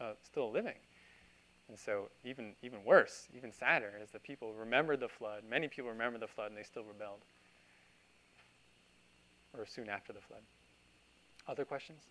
[0.00, 0.76] uh, still living.
[1.70, 5.44] And so even, even worse, even sadder, is that people remember the flood.
[5.48, 7.20] Many people remember the flood and they still rebelled.
[9.56, 10.40] Or soon after the flood.
[11.46, 12.02] Other questions?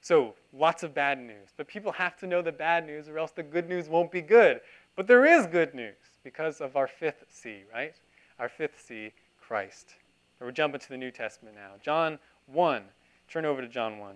[0.00, 1.48] So, lots of bad news.
[1.56, 4.22] But people have to know the bad news, or else the good news won't be
[4.22, 4.60] good.
[4.94, 7.94] But there is good news because of our fifth C, right?
[8.38, 9.96] Our fifth C, Christ.
[10.38, 11.72] We're jumping to the New Testament now.
[11.82, 12.84] John 1.
[13.28, 14.14] Turn over to John 1.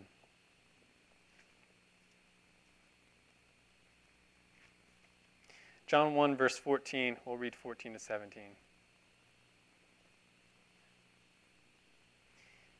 [5.90, 7.16] John 1, verse 14.
[7.24, 8.42] We'll read 14 to 17.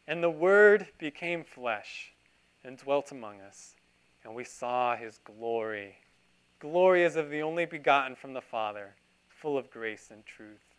[0.07, 2.13] And the Word became flesh
[2.63, 3.75] and dwelt among us,
[4.23, 5.97] and we saw his glory.
[6.61, 8.95] Glory as of the only begotten from the Father,
[9.29, 10.77] full of grace and truth.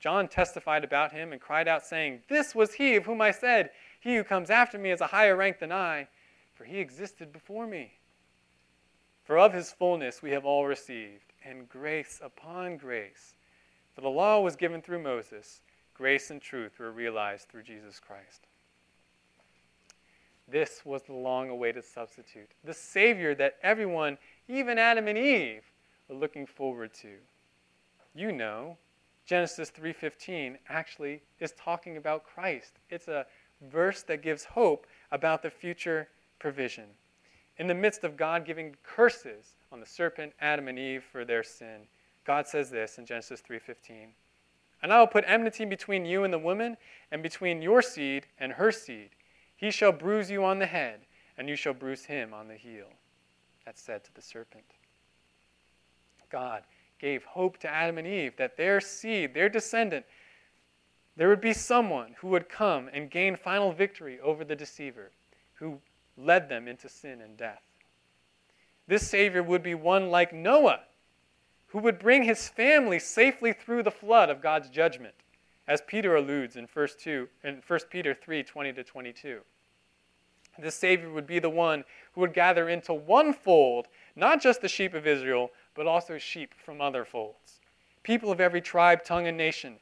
[0.00, 3.72] John testified about him and cried out, saying, This was he of whom I said,
[4.00, 6.08] He who comes after me is a higher rank than I,
[6.54, 7.92] for he existed before me.
[9.26, 13.34] For of his fullness we have all received, and grace upon grace.
[13.94, 15.60] For the law was given through Moses,
[15.94, 18.46] grace and truth were realized through Jesus Christ.
[20.48, 25.62] This was the long awaited substitute, the Savior that everyone, even Adam and Eve,
[26.08, 27.16] were looking forward to.
[28.14, 28.76] You know,
[29.24, 32.78] Genesis 3:15 actually is talking about Christ.
[32.90, 33.26] It's a
[33.60, 36.96] verse that gives hope about the future provision.
[37.58, 41.42] In the midst of God giving curses on the serpent, Adam and Eve for their
[41.42, 41.88] sin,
[42.24, 44.14] God says this in Genesis 3:15.
[44.82, 46.76] And I will put enmity between you and the woman,
[47.10, 49.10] and between your seed and her seed.
[49.56, 51.06] He shall bruise you on the head,
[51.38, 52.92] and you shall bruise him on the heel.
[53.64, 54.64] That's said to the serpent.
[56.28, 56.64] God
[56.98, 60.04] gave hope to Adam and Eve that their seed, their descendant,
[61.16, 65.10] there would be someone who would come and gain final victory over the deceiver,
[65.54, 65.80] who
[66.16, 67.62] led them into sin and death.
[68.88, 70.80] This Savior would be one like Noah,
[71.68, 75.14] who would bring his family safely through the flood of God's judgment
[75.68, 79.40] as Peter alludes in 1, 2, in 1 Peter 3 20 to 22.
[80.58, 84.68] This Savior would be the one who would gather into one fold not just the
[84.68, 87.60] sheep of Israel, but also sheep from other folds.
[88.02, 89.76] People of every tribe, tongue, and nation.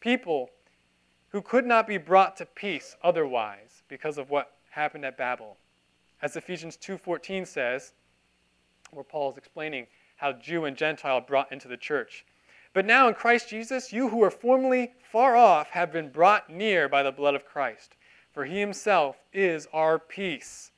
[0.00, 0.50] People
[1.30, 5.56] who could not be brought to peace otherwise because of what happened at Babel.
[6.20, 7.92] As Ephesians 2:14 says,
[8.90, 12.24] where Paul is explaining how Jew and Gentile brought into the church.
[12.72, 16.88] But now in Christ Jesus, you who were formerly far off have been brought near
[16.88, 17.96] by the blood of Christ.
[18.32, 20.70] For he himself is our peace,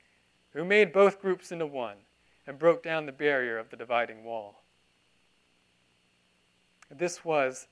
[0.52, 1.96] who made both groups into one
[2.46, 4.62] and broke down the barrier of the dividing wall.
[6.90, 7.66] This was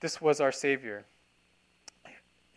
[0.00, 1.04] this was our savior.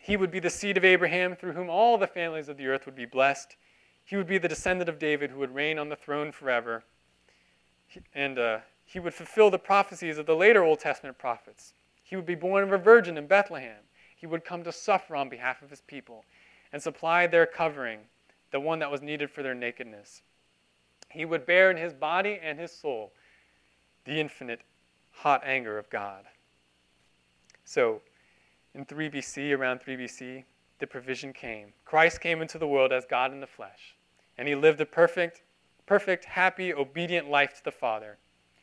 [0.02, 2.86] He would be the seed of Abraham through whom all the families of the earth
[2.86, 3.56] would be blessed.
[4.02, 6.84] He would be the descendant of David who would reign on the throne forever.
[8.14, 11.74] And uh, he would fulfill the prophecies of the later Old Testament prophets.
[12.02, 13.82] He would be born of a virgin in Bethlehem.
[14.16, 16.24] He would come to suffer on behalf of his people
[16.72, 18.00] and supply their covering,
[18.52, 20.22] the one that was needed for their nakedness.
[21.10, 23.12] He would bear in his body and his soul
[24.06, 24.62] the infinite
[25.12, 26.24] hot anger of God.
[27.64, 28.00] So,
[28.74, 30.44] in 3 BC, around 3 BC,
[30.78, 31.72] the provision came.
[31.84, 33.96] Christ came into the world as God in the flesh
[34.40, 35.42] and he lived a perfect,
[35.84, 38.16] perfect, happy, obedient life to the Father.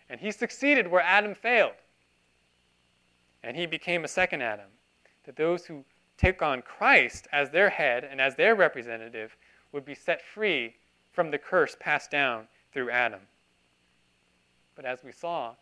[0.10, 1.76] And he succeeded where Adam failed.
[3.44, 4.72] And he became a second Adam.
[5.26, 5.86] That those who
[6.18, 9.38] take on Christ as their head and as their representative
[9.72, 10.74] would be set free
[11.12, 13.22] from the curse passed down through Adam.
[14.74, 15.54] But as we saw,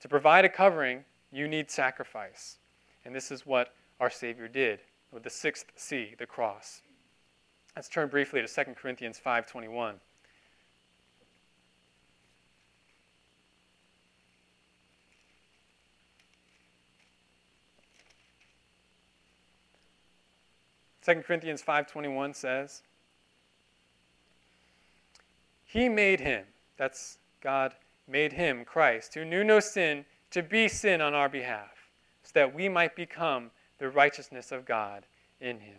[0.00, 2.56] to provide a covering, you need sacrifice.
[3.04, 4.80] And this is what our Savior did
[5.10, 6.82] with the sixth C, the cross.
[7.76, 10.00] Let's turn briefly to 2 Corinthians 5:21.
[21.02, 22.82] Second Corinthians 5:21 says,
[25.64, 26.44] He made him,
[26.76, 27.74] that's God
[28.06, 31.71] made him, Christ, who knew no sin, to be sin on our behalf,
[32.22, 35.04] so that we might become the righteousness of God
[35.40, 35.78] in him.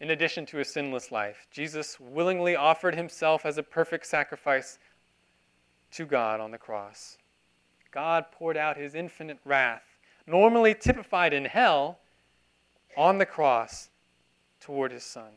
[0.00, 4.78] In addition to a sinless life, Jesus willingly offered himself as a perfect sacrifice
[5.92, 7.18] to God on the cross.
[7.92, 9.84] God poured out his infinite wrath,
[10.26, 11.98] normally typified in hell,
[12.96, 13.90] on the cross
[14.60, 15.30] toward his Son.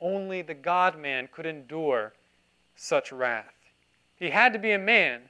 [0.00, 2.14] Only the God man could endure
[2.74, 3.54] such wrath.
[4.16, 5.22] He had to be a man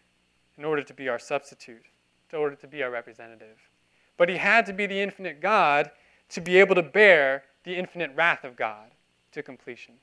[0.58, 1.86] in order to be our substitute,
[2.32, 3.70] in order to be our representative.
[4.16, 5.90] But he had to be the infinite God
[6.30, 8.90] to be able to bear the infinite wrath of God
[9.32, 9.94] to completion.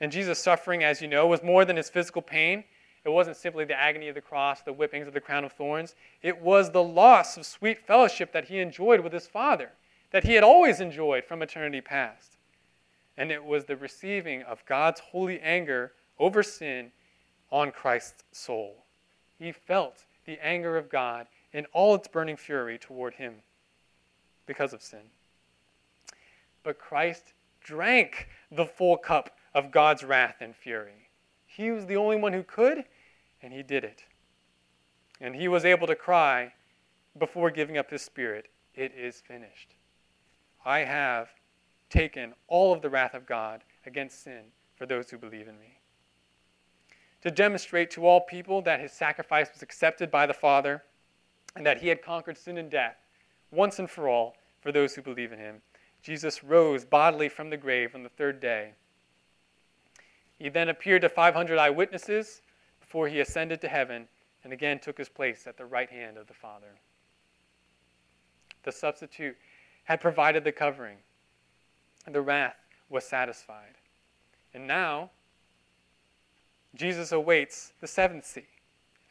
[0.00, 2.64] And Jesus' suffering, as you know, was more than his physical pain.
[3.04, 5.94] It wasn't simply the agony of the cross, the whippings of the crown of thorns.
[6.22, 9.72] It was the loss of sweet fellowship that he enjoyed with his Father,
[10.10, 12.36] that he had always enjoyed from eternity past.
[13.16, 16.92] And it was the receiving of God's holy anger over sin
[17.50, 18.79] on Christ's soul.
[19.40, 23.36] He felt the anger of God in all its burning fury toward him
[24.44, 25.00] because of sin.
[26.62, 27.32] But Christ
[27.62, 31.08] drank the full cup of God's wrath and fury.
[31.46, 32.84] He was the only one who could,
[33.42, 34.04] and he did it.
[35.22, 36.52] And he was able to cry
[37.18, 39.74] before giving up his spirit, It is finished.
[40.66, 41.30] I have
[41.88, 45.79] taken all of the wrath of God against sin for those who believe in me.
[47.22, 50.82] To demonstrate to all people that his sacrifice was accepted by the Father
[51.54, 52.96] and that he had conquered sin and death
[53.50, 55.62] once and for all for those who believe in him,
[56.02, 58.72] Jesus rose bodily from the grave on the third day.
[60.38, 62.40] He then appeared to 500 eyewitnesses
[62.80, 64.08] before he ascended to heaven
[64.42, 66.78] and again took his place at the right hand of the Father.
[68.62, 69.36] The substitute
[69.84, 70.98] had provided the covering,
[72.06, 72.56] and the wrath
[72.88, 73.74] was satisfied.
[74.54, 75.10] And now,
[76.74, 78.42] Jesus awaits the seventh C,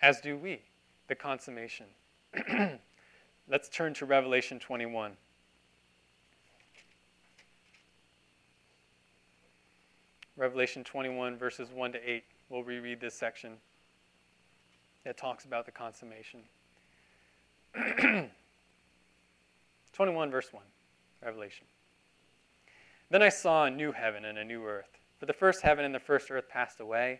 [0.01, 0.61] as do we,
[1.07, 1.87] the consummation.
[3.49, 5.13] Let's turn to Revelation 21.
[10.37, 12.23] Revelation 21, verses 1 to 8.
[12.49, 13.57] We'll reread this section
[15.03, 16.39] that talks about the consummation.
[19.93, 20.63] 21, verse 1,
[21.25, 21.65] Revelation.
[23.09, 24.97] Then I saw a new heaven and a new earth.
[25.19, 27.19] For the first heaven and the first earth passed away,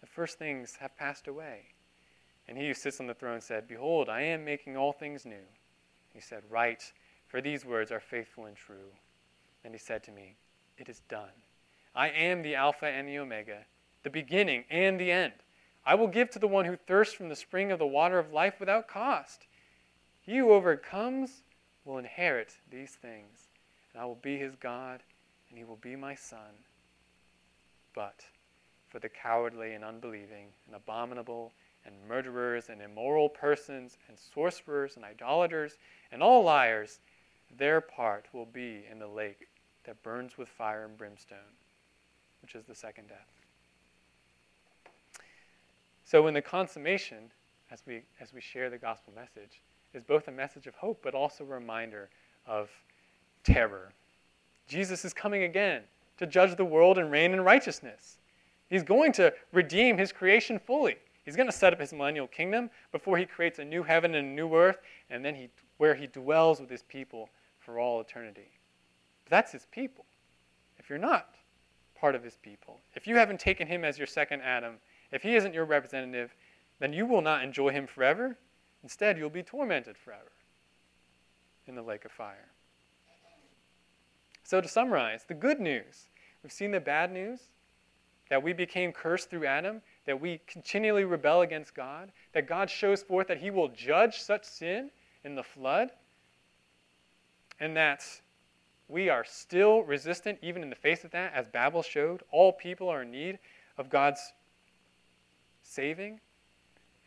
[0.00, 1.66] The first things have passed away.
[2.46, 5.46] And he who sits on the throne said, Behold, I am making all things new.
[6.14, 6.92] He said, Write,
[7.26, 8.92] for these words are faithful and true.
[9.64, 10.36] And he said to me,
[10.78, 11.42] It is done.
[11.94, 13.66] I am the Alpha and the Omega,
[14.02, 15.34] the beginning and the end.
[15.84, 18.32] I will give to the one who thirsts from the spring of the water of
[18.32, 19.46] life without cost.
[20.20, 21.42] He who overcomes
[21.84, 23.48] will inherit these things,
[23.92, 25.02] and I will be his God,
[25.48, 26.64] and he will be my son.
[27.94, 28.26] But
[28.88, 31.52] for the cowardly and unbelieving, and abominable,
[31.84, 35.78] and murderers, and immoral persons, and sorcerers, and idolaters,
[36.12, 37.00] and all liars,
[37.56, 39.48] their part will be in the lake
[39.84, 41.38] that burns with fire and brimstone,
[42.42, 43.28] which is the second death.
[46.04, 47.30] So, in the consummation,
[47.70, 49.60] as we, as we share the gospel message,
[49.94, 52.08] is both a message of hope, but also a reminder
[52.46, 52.70] of
[53.44, 53.92] terror.
[54.66, 55.82] Jesus is coming again
[56.18, 58.18] to judge the world and reign in righteousness.
[58.68, 60.96] He's going to redeem his creation fully.
[61.24, 64.28] He's going to set up his millennial kingdom before he creates a new heaven and
[64.28, 64.78] a new earth,
[65.10, 68.50] and then he, where he dwells with his people for all eternity.
[69.24, 70.04] But that's his people.
[70.78, 71.34] If you're not
[71.98, 74.74] part of his people, if you haven't taken him as your second Adam,
[75.12, 76.34] if he isn't your representative,
[76.78, 78.38] then you will not enjoy him forever,
[78.82, 80.32] Instead, you'll be tormented forever
[81.66, 82.48] in the lake of fire.
[84.44, 86.08] So, to summarize, the good news
[86.42, 87.50] we've seen the bad news
[88.30, 93.02] that we became cursed through Adam, that we continually rebel against God, that God shows
[93.02, 94.90] forth that He will judge such sin
[95.24, 95.90] in the flood,
[97.60, 98.04] and that
[98.88, 102.22] we are still resistant, even in the face of that, as Babel showed.
[102.30, 103.38] All people are in need
[103.76, 104.32] of God's
[105.62, 106.20] saving.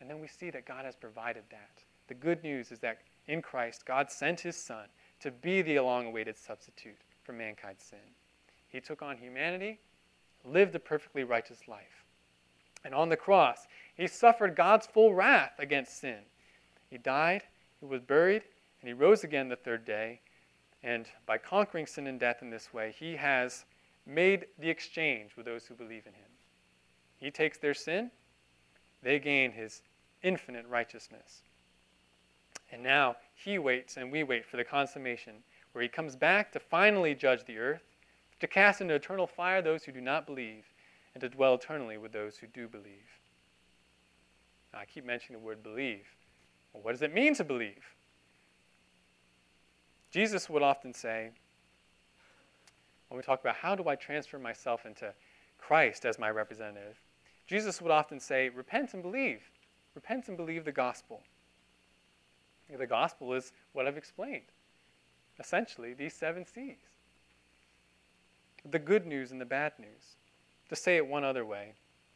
[0.00, 1.82] And then we see that God has provided that.
[2.08, 4.86] The good news is that in Christ, God sent his Son
[5.20, 7.98] to be the long awaited substitute for mankind's sin.
[8.68, 9.78] He took on humanity,
[10.44, 12.04] lived a perfectly righteous life.
[12.84, 16.18] And on the cross, he suffered God's full wrath against sin.
[16.90, 17.42] He died,
[17.80, 18.42] he was buried,
[18.80, 20.20] and he rose again the third day.
[20.82, 23.64] And by conquering sin and death in this way, he has
[24.04, 26.30] made the exchange with those who believe in him.
[27.18, 28.10] He takes their sin,
[29.02, 29.82] they gain his
[30.22, 31.42] infinite righteousness.
[32.72, 35.34] And now he waits and we wait for the consummation,
[35.72, 37.91] where he comes back to finally judge the earth,
[38.42, 40.64] to cast into eternal fire those who do not believe,
[41.14, 43.20] and to dwell eternally with those who do believe.
[44.72, 46.08] Now, I keep mentioning the word believe.
[46.72, 47.84] Well, what does it mean to believe?
[50.10, 51.30] Jesus would often say,
[53.10, 55.14] when we talk about how do I transfer myself into
[55.56, 56.98] Christ as my representative,
[57.46, 59.52] Jesus would often say, Repent and believe.
[59.94, 61.22] Repent and believe the gospel.
[62.76, 64.50] The gospel is what I've explained.
[65.38, 66.91] Essentially, these seven C's
[68.68, 70.16] the good news and the bad news.
[70.68, 71.74] To say it one other way,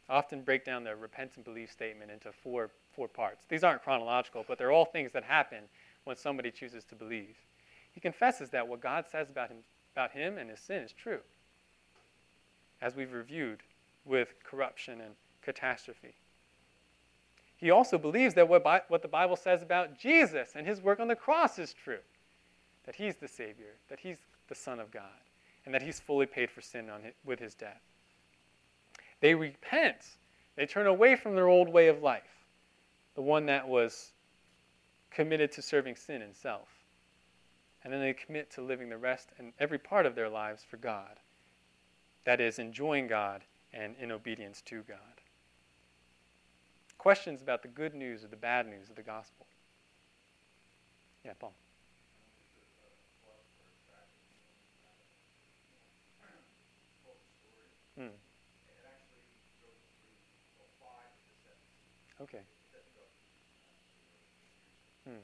[0.09, 3.45] I often break down the repentant belief statement into four, four parts.
[3.49, 5.63] These aren't chronological, but they're all things that happen
[6.05, 7.35] when somebody chooses to believe.
[7.91, 9.57] He confesses that what God says about him,
[9.93, 11.19] about him and his sin is true,
[12.81, 13.63] as we've reviewed
[14.05, 16.15] with corruption and catastrophe.
[17.57, 20.99] He also believes that what, Bi- what the Bible says about Jesus and his work
[20.99, 21.99] on the cross is true
[22.85, 24.17] that he's the Savior, that he's
[24.47, 25.03] the Son of God,
[25.67, 27.81] and that he's fully paid for sin his, with his death.
[29.19, 29.97] They repent,
[30.55, 32.45] they turn away from their old way of life,
[33.13, 34.13] the one that was
[35.11, 36.69] committed to serving sin and self.
[37.83, 40.77] And then they commit to living the rest and every part of their lives for
[40.77, 41.19] God.
[42.25, 44.97] That is, enjoying God and in obedience to God
[46.97, 49.45] questions about the good news or the bad news of the gospel.
[51.23, 51.53] Yeah, Paul.
[57.97, 58.07] Hmm.
[62.21, 62.41] Okay.
[65.05, 65.21] Hmm.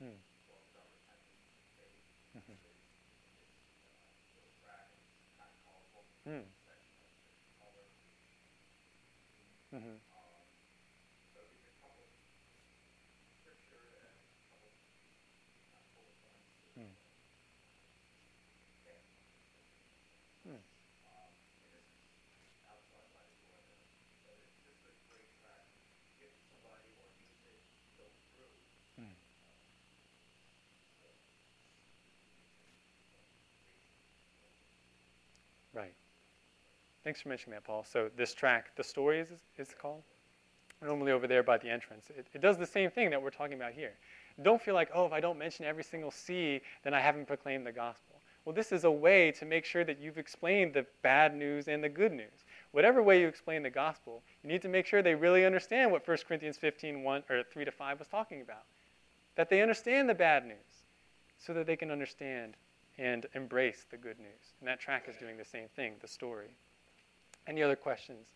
[0.00, 0.06] Hmm.
[0.06, 0.18] Mm.
[6.28, 6.57] Mm-hmm.
[37.08, 37.86] Thanks for mentioning that, Paul.
[37.90, 40.02] So this track, the story is is called.
[40.82, 42.10] normally over there by the entrance.
[42.14, 43.94] It, it does the same thing that we're talking about here.
[44.42, 47.66] Don't feel like, oh, if I don't mention every single C, then I haven't proclaimed
[47.66, 48.20] the gospel.
[48.44, 51.82] Well, this is a way to make sure that you've explained the bad news and
[51.82, 52.44] the good news.
[52.72, 56.06] Whatever way you explain the gospel, you need to make sure they really understand what
[56.06, 58.64] 1 Corinthians 15, 1, or 3 to 5 was talking about.
[59.36, 60.84] That they understand the bad news
[61.38, 62.56] so that they can understand
[62.98, 64.52] and embrace the good news.
[64.60, 66.50] And that track is doing the same thing, the story.
[67.48, 68.28] Any other questions?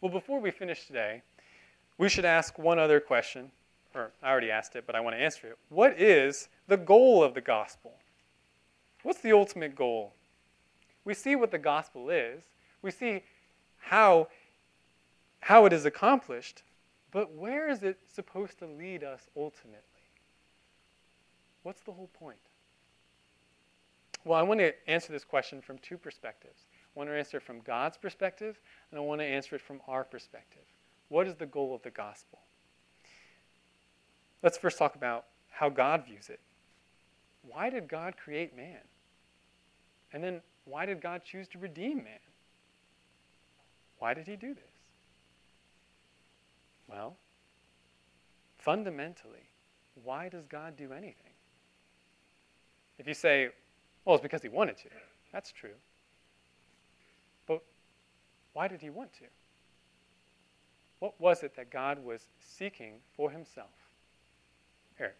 [0.00, 1.20] Well, before we finish today,
[1.98, 3.50] we should ask one other question,
[3.94, 5.58] or I already asked it, but I want to answer it.
[5.68, 7.92] What is the goal of the gospel?
[9.02, 10.14] What's the ultimate goal?
[11.04, 12.44] We see what the gospel is,
[12.80, 13.22] we see
[13.78, 14.28] how,
[15.40, 16.62] how it is accomplished,
[17.10, 19.89] but where is it supposed to lead us ultimately?
[21.62, 22.38] What's the whole point?
[24.24, 26.66] Well, I want to answer this question from two perspectives.
[26.94, 29.80] I want to answer it from God's perspective, and I want to answer it from
[29.88, 30.62] our perspective.
[31.08, 32.40] What is the goal of the gospel?
[34.42, 36.40] Let's first talk about how God views it.
[37.42, 38.80] Why did God create man?
[40.12, 42.20] And then why did God choose to redeem man?
[43.98, 44.64] Why did he do this?
[46.88, 47.16] Well,
[48.58, 49.50] fundamentally,
[50.02, 51.29] why does God do anything?
[53.00, 53.48] If you say,
[54.04, 54.90] well, it's because he wanted to,
[55.32, 55.70] that's true.
[57.46, 57.62] But
[58.52, 59.24] why did he want to?
[60.98, 63.70] What was it that God was seeking for himself?
[64.98, 65.16] Eric.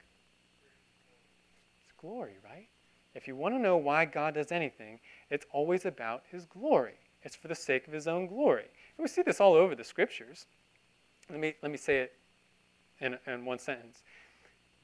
[1.83, 2.69] It's glory, right?
[3.15, 5.01] If you want to know why God does anything,
[5.31, 6.99] it's always about his glory.
[7.23, 8.67] It's for the sake of his own glory.
[8.99, 10.45] And we see this all over the scriptures.
[11.31, 12.13] Let me, let me say it
[13.01, 14.03] in, in one sentence.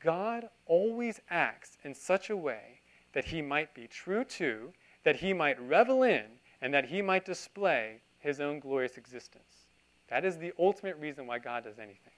[0.02, 2.75] God always acts in such a way
[3.16, 4.70] that he might be true to,
[5.02, 6.26] that he might revel in,
[6.60, 9.68] and that he might display his own glorious existence.
[10.08, 12.12] That is the ultimate reason why God does anything.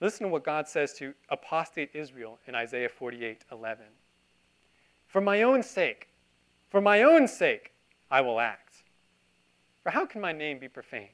[0.00, 3.84] Listen to what God says to apostate Israel in Isaiah 48 11.
[5.08, 6.10] For my own sake,
[6.68, 7.72] for my own sake,
[8.12, 8.84] I will act.
[9.82, 11.08] For how can my name be profaned?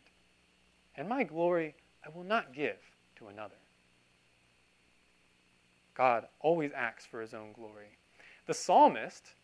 [0.98, 2.76] And my glory I will not give
[3.20, 3.56] to another.
[5.94, 7.96] God always acts for his own glory.
[8.46, 9.34] The psalmist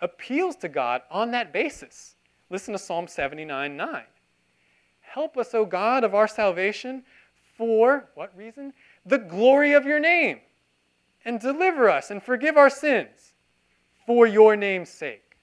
[0.00, 2.16] appeals to God on that basis.
[2.50, 4.02] Listen to Psalm 79 9.
[5.00, 7.02] Help us, O God of our salvation,
[7.56, 8.72] for what reason?
[9.06, 10.40] The glory of your name.
[11.24, 13.32] And deliver us and forgive our sins
[14.06, 15.36] for your name's sake.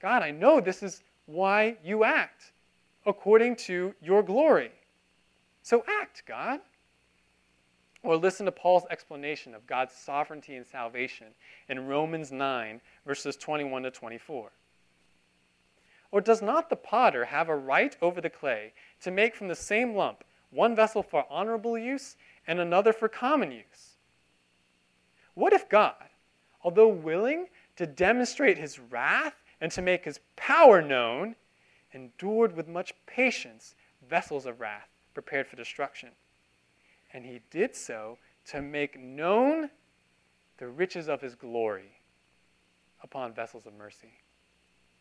[0.00, 2.52] God, I know this is why you act
[3.06, 4.72] according to your glory.
[5.62, 6.60] So act, God.
[8.02, 11.28] Or listen to Paul's explanation of God's sovereignty and salvation
[11.68, 14.50] in Romans 9, verses 21 to 24.
[16.10, 18.72] Or does not the potter have a right over the clay
[19.02, 23.52] to make from the same lump one vessel for honorable use and another for common
[23.52, 23.96] use?
[25.34, 26.08] What if God,
[26.62, 27.46] although willing
[27.76, 31.36] to demonstrate his wrath and to make his power known,
[31.92, 33.74] endured with much patience
[34.08, 36.10] vessels of wrath prepared for destruction?
[37.12, 39.70] And he did so to make known
[40.58, 41.92] the riches of his glory
[43.02, 44.20] upon vessels of mercy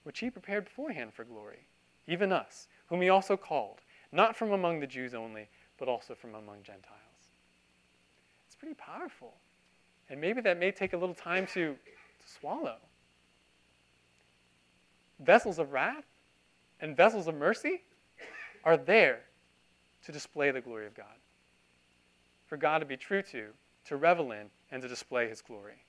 [0.10, 1.68] which he prepared beforehand for glory,
[2.07, 3.82] even us, whom he also called,
[4.12, 5.47] not from among the Jews only,
[5.78, 6.95] but also from among Gentiles.
[8.47, 9.36] It's pretty powerful.
[10.10, 12.78] And maybe that may take a little time to, to swallow.
[15.20, 16.05] Vessels of wrath
[16.82, 17.84] and vessels of mercy
[18.64, 19.20] are there
[20.05, 21.18] to display the glory of God.
[22.50, 23.50] For God to be true to,
[23.86, 25.86] to revel in, and to display his glory.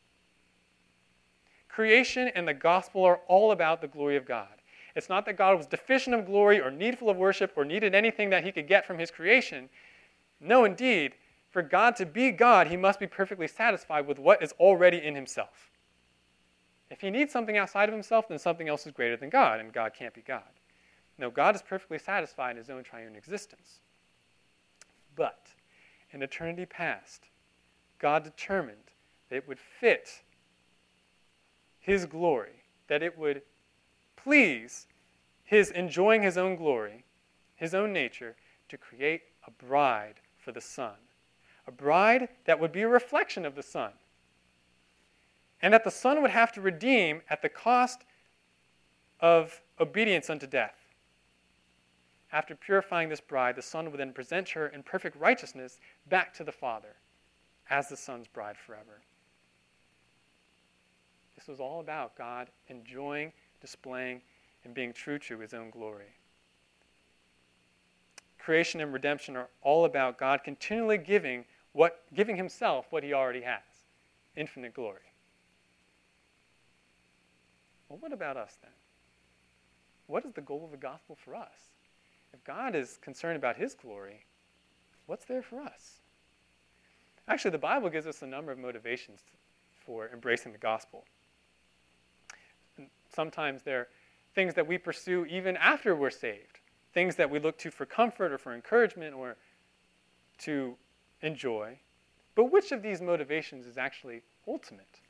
[1.69, 4.49] Creation and the gospel are all about the glory of God.
[4.95, 8.31] It's not that God was deficient of glory or needful of worship or needed anything
[8.31, 9.71] that he could get from his creation.
[10.41, 11.15] No, indeed,
[11.51, 15.15] for God to be God, he must be perfectly satisfied with what is already in
[15.15, 15.71] himself.
[16.91, 19.73] If he needs something outside of himself, then something else is greater than God, and
[19.73, 20.43] God can't be God.
[21.19, 23.79] No, God is perfectly satisfied in his own triune existence.
[25.15, 25.50] But
[26.13, 27.25] in eternity past,
[27.99, 28.91] God determined
[29.29, 30.23] that it would fit
[31.79, 33.43] his glory, that it would
[34.17, 34.87] please
[35.45, 37.05] his enjoying his own glory,
[37.57, 38.37] his own nature,
[38.69, 40.95] to create a bride for the Son.
[41.67, 43.93] A bride that would be a reflection of the Son.
[45.63, 48.05] And that the Son would have to redeem at the cost
[49.21, 50.80] of obedience unto death.
[52.33, 56.45] After purifying this bride, the Son would then present her in perfect righteousness back to
[56.45, 56.97] the Father
[57.69, 59.03] as the Son's bride forever.
[61.37, 64.21] This was all about God enjoying, displaying,
[64.65, 66.15] and being true to his own glory.
[68.39, 73.43] Creation and redemption are all about God continually giving what giving himself what he already
[73.43, 73.63] has,
[74.37, 75.01] infinite glory.
[77.89, 78.73] Well, what about us then?
[80.07, 81.70] What is the goal of the gospel for us?
[82.33, 84.25] If God is concerned about his glory,
[85.07, 86.01] what's there for us?
[87.29, 89.21] Actually, the Bible gives us a number of motivations
[89.85, 91.05] for embracing the gospel.
[92.77, 93.89] And sometimes they're
[94.35, 96.61] things that we pursue even after we're saved,
[96.93, 99.37] things that we look to for comfort or for encouragement or
[100.39, 100.77] to
[101.23, 101.79] enjoy.
[102.35, 105.01] But which of these motivations is actually ultimate?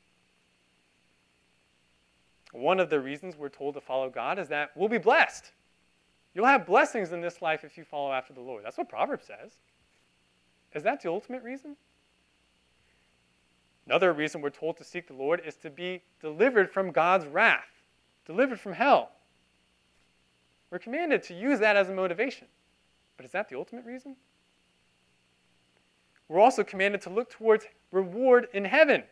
[2.51, 5.51] One of the reasons we're told to follow God is that we'll be blessed.
[6.33, 8.63] You'll have blessings in this life if you follow after the Lord.
[8.63, 9.57] That's what Proverbs says.
[10.73, 11.75] Is that the ultimate reason?
[13.85, 17.83] Another reason we're told to seek the Lord is to be delivered from God's wrath,
[18.25, 19.11] delivered from hell.
[20.69, 22.47] We're commanded to use that as a motivation.
[23.17, 24.15] But is that the ultimate reason?
[26.29, 29.03] We're also commanded to look towards reward in heaven.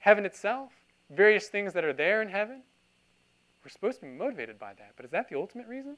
[0.00, 0.72] Heaven itself,
[1.08, 2.62] various things that are there in heaven.
[3.64, 4.94] We're supposed to be motivated by that.
[4.96, 5.96] But is that the ultimate reason?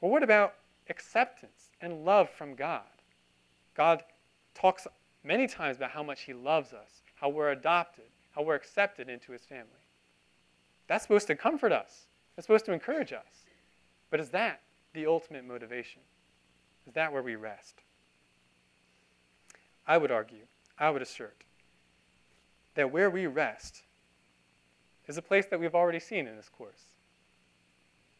[0.00, 0.54] Or what about
[0.88, 2.82] acceptance and love from God?
[3.74, 4.02] God
[4.54, 4.86] talks
[5.24, 9.32] many times about how much He loves us, how we're adopted, how we're accepted into
[9.32, 9.66] His family.
[10.86, 13.44] That's supposed to comfort us, that's supposed to encourage us.
[14.10, 14.60] But is that
[14.94, 16.02] the ultimate motivation?
[16.86, 17.80] Is that where we rest?
[19.86, 20.46] I would argue,
[20.78, 21.44] I would assert,
[22.74, 23.82] that where we rest
[25.06, 26.82] is a place that we've already seen in this course.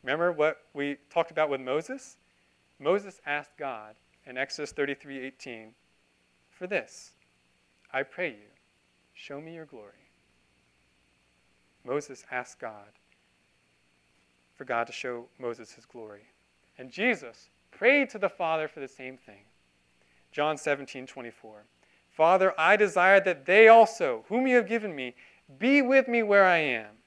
[0.07, 2.17] Remember what we talked about with Moses?
[2.79, 5.75] Moses asked God in Exodus 33:18
[6.49, 7.17] for this.
[7.93, 8.51] I pray you,
[9.15, 10.13] show me your glory.
[11.83, 12.93] Moses asked God
[14.55, 16.29] for God to show Moses his glory.
[16.79, 19.43] And Jesus prayed to the Father for the same thing.
[20.31, 21.65] John 17, 24.
[22.13, 25.17] Father, I desire that they also, whom you have given me,
[25.59, 26.99] be with me where I am,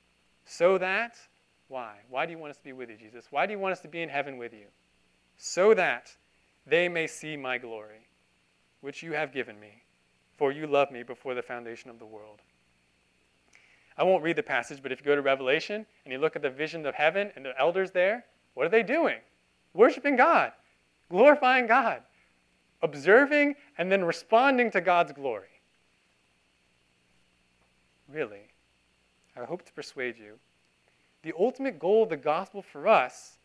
[0.43, 1.28] so that,
[1.70, 1.93] why?
[2.09, 3.28] Why do you want us to be with you, Jesus?
[3.30, 4.65] Why do you want us to be in heaven with you?
[5.38, 6.11] So that
[6.67, 8.07] they may see my glory
[8.82, 9.84] which you have given me,
[10.38, 12.41] for you loved me before the foundation of the world.
[13.97, 16.41] I won't read the passage, but if you go to Revelation and you look at
[16.41, 19.17] the vision of heaven and the elders there, what are they doing?
[19.74, 20.53] Worshiping God,
[21.09, 22.01] glorifying God,
[22.82, 25.61] observing and then responding to God's glory.
[28.07, 28.47] Really,
[29.36, 30.39] I hope to persuade you.
[31.22, 33.38] The ultimate goal of the gospel for us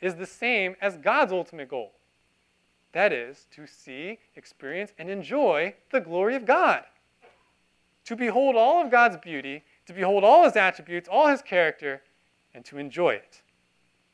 [0.00, 1.92] is the same as God's ultimate goal.
[2.92, 6.84] That is, to see, experience, and enjoy the glory of God.
[8.04, 12.02] To behold all of God's beauty, to behold all his attributes, all his character,
[12.52, 13.42] and to enjoy it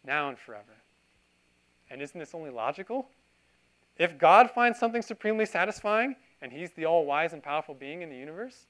[0.05, 0.77] now and forever.
[1.91, 3.09] And isn't this only logical?
[3.97, 8.11] If God finds something supremely satisfying, and he's the all wise and powerful being in
[8.11, 8.67] the universe,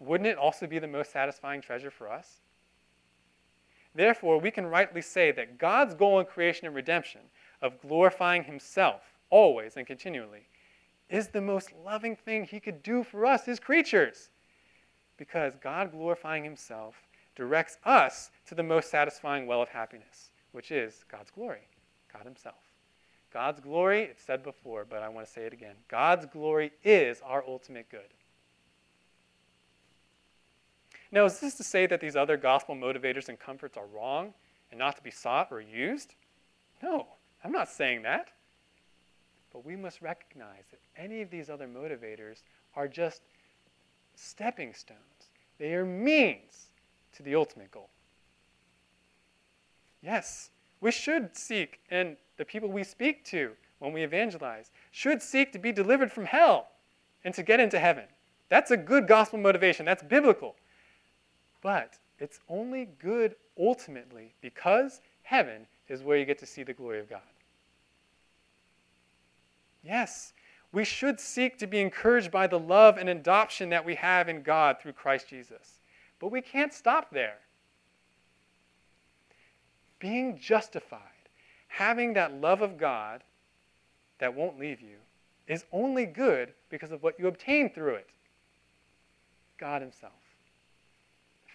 [0.00, 2.40] wouldn't it also be the most satisfying treasure for us?
[3.96, 7.22] Therefore, we can rightly say that God's goal in creation and redemption
[7.62, 10.46] of glorifying himself always and continually,
[11.08, 14.30] is the most loving thing he could do for us, his creatures.
[15.16, 16.94] Because God glorifying himself
[17.34, 21.66] directs us to the most satisfying well of happiness, which is God's glory,
[22.12, 22.56] God himself.
[23.32, 25.74] God's glory, it's said before, but I want to say it again.
[25.88, 28.14] God's glory is our ultimate good.
[31.12, 34.34] Now, is this to say that these other gospel motivators and comforts are wrong
[34.70, 36.14] and not to be sought or used?
[36.82, 37.06] No,
[37.44, 38.28] I'm not saying that.
[39.52, 42.42] But we must recognize that any of these other motivators
[42.74, 43.22] are just
[44.14, 45.00] stepping stones,
[45.58, 46.66] they are means
[47.16, 47.88] to the ultimate goal.
[50.02, 50.50] Yes,
[50.80, 55.58] we should seek, and the people we speak to when we evangelize should seek to
[55.58, 56.68] be delivered from hell
[57.24, 58.04] and to get into heaven.
[58.48, 60.56] That's a good gospel motivation, that's biblical.
[61.62, 67.00] But it's only good ultimately because heaven is where you get to see the glory
[67.00, 67.20] of God.
[69.82, 70.32] Yes,
[70.72, 74.42] we should seek to be encouraged by the love and adoption that we have in
[74.42, 75.78] God through Christ Jesus.
[76.18, 77.38] But we can't stop there.
[79.98, 81.00] Being justified,
[81.68, 83.22] having that love of God
[84.18, 84.96] that won't leave you,
[85.46, 88.08] is only good because of what you obtain through it
[89.58, 90.12] God Himself.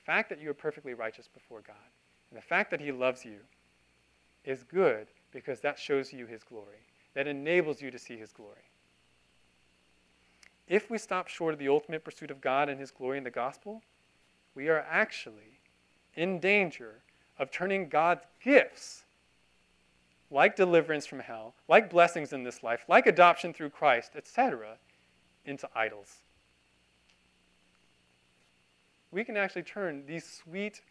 [0.02, 1.76] The fact that you are perfectly righteous before God,
[2.30, 3.38] and the fact that He loves you,
[4.44, 8.70] is good because that shows you His glory that enables you to see his glory.
[10.68, 13.30] If we stop short of the ultimate pursuit of God and his glory in the
[13.30, 13.82] gospel,
[14.56, 15.60] we are actually
[16.16, 17.02] in danger
[17.38, 19.04] of turning God's gifts,
[20.30, 24.78] like deliverance from hell, like blessings in this life, like adoption through Christ, etc.,
[25.46, 26.18] into idols.
[29.12, 30.82] We can actually turn these sweet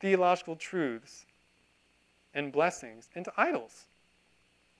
[0.00, 1.26] theological truths
[2.34, 3.84] and blessings into idols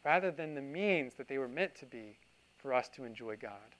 [0.04, 2.18] rather than the means that they were meant to be
[2.58, 3.74] for us to enjoy God.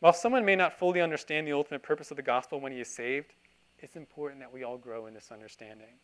[0.00, 2.88] While someone may not fully understand the ultimate purpose of the gospel when he is
[2.88, 3.32] saved,
[3.78, 5.98] it's important that we all grow in this understanding.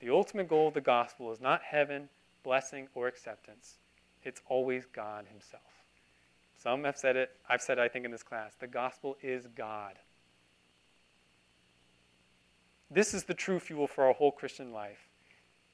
[0.00, 2.08] The ultimate goal of the gospel is not heaven,
[2.42, 3.76] blessing, or acceptance.
[4.22, 5.62] It's always God Himself.
[6.64, 8.54] Some have said it, I've said it, I think, in this class.
[8.58, 9.98] The gospel is God.
[12.90, 15.08] This is the true fuel for our whole Christian life.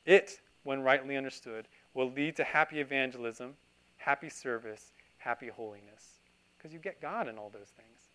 [0.05, 3.55] It, when rightly understood, will lead to happy evangelism,
[3.99, 6.19] happy service, happy holiness.
[6.59, 8.09] Because you get God in all those things.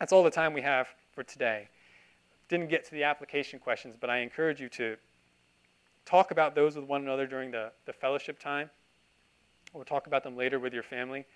[0.00, 1.68] That's all the time we have for today.
[2.48, 4.96] Didn't get to the application questions, but I encourage you to
[6.04, 8.70] talk about those with one another during the, the fellowship time.
[9.72, 11.26] We'll talk about them later with your family.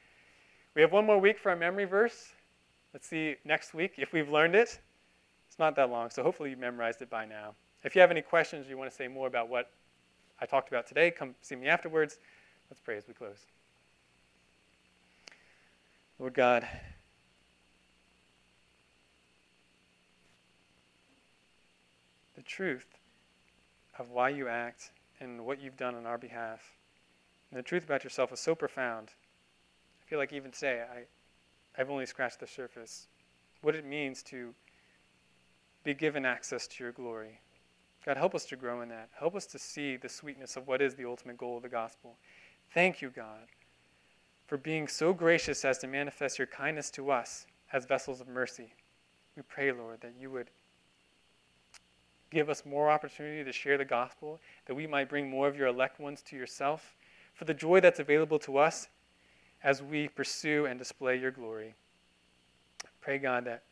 [0.74, 2.32] We have one more week for our memory verse.
[2.92, 4.80] Let's see next week if we've learned it.
[5.48, 7.54] It's not that long, so hopefully you memorized it by now.
[7.84, 9.70] If you have any questions you want to say more about what
[10.40, 12.18] I talked about today, come see me afterwards.
[12.70, 13.38] Let's pray as we close.
[16.18, 16.66] Lord God,
[22.34, 22.86] the truth
[23.98, 26.60] of why you act and what you've done on our behalf,
[27.54, 29.10] and the truth about yourself is so profound.
[30.02, 33.06] I feel like even today, I, I've only scratched the surface.
[33.62, 34.52] What it means to
[35.84, 37.38] be given access to your glory.
[38.04, 39.08] God, help us to grow in that.
[39.16, 42.16] Help us to see the sweetness of what is the ultimate goal of the gospel.
[42.72, 43.46] Thank you, God,
[44.48, 48.74] for being so gracious as to manifest your kindness to us as vessels of mercy.
[49.36, 50.50] We pray, Lord, that you would
[52.32, 55.68] give us more opportunity to share the gospel, that we might bring more of your
[55.68, 56.96] elect ones to yourself,
[57.34, 58.88] for the joy that's available to us
[59.62, 61.74] as we pursue and display your glory.
[63.00, 63.64] Pray, God, that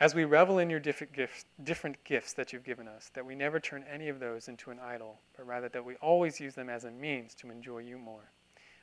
[0.00, 3.34] as we revel in your different gifts, different gifts that you've given us, that we
[3.34, 6.68] never turn any of those into an idol, but rather that we always use them
[6.68, 8.32] as a means to enjoy you more.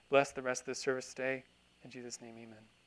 [0.10, 1.44] Bless the rest of the service today.
[1.84, 2.81] In Jesus' name, amen.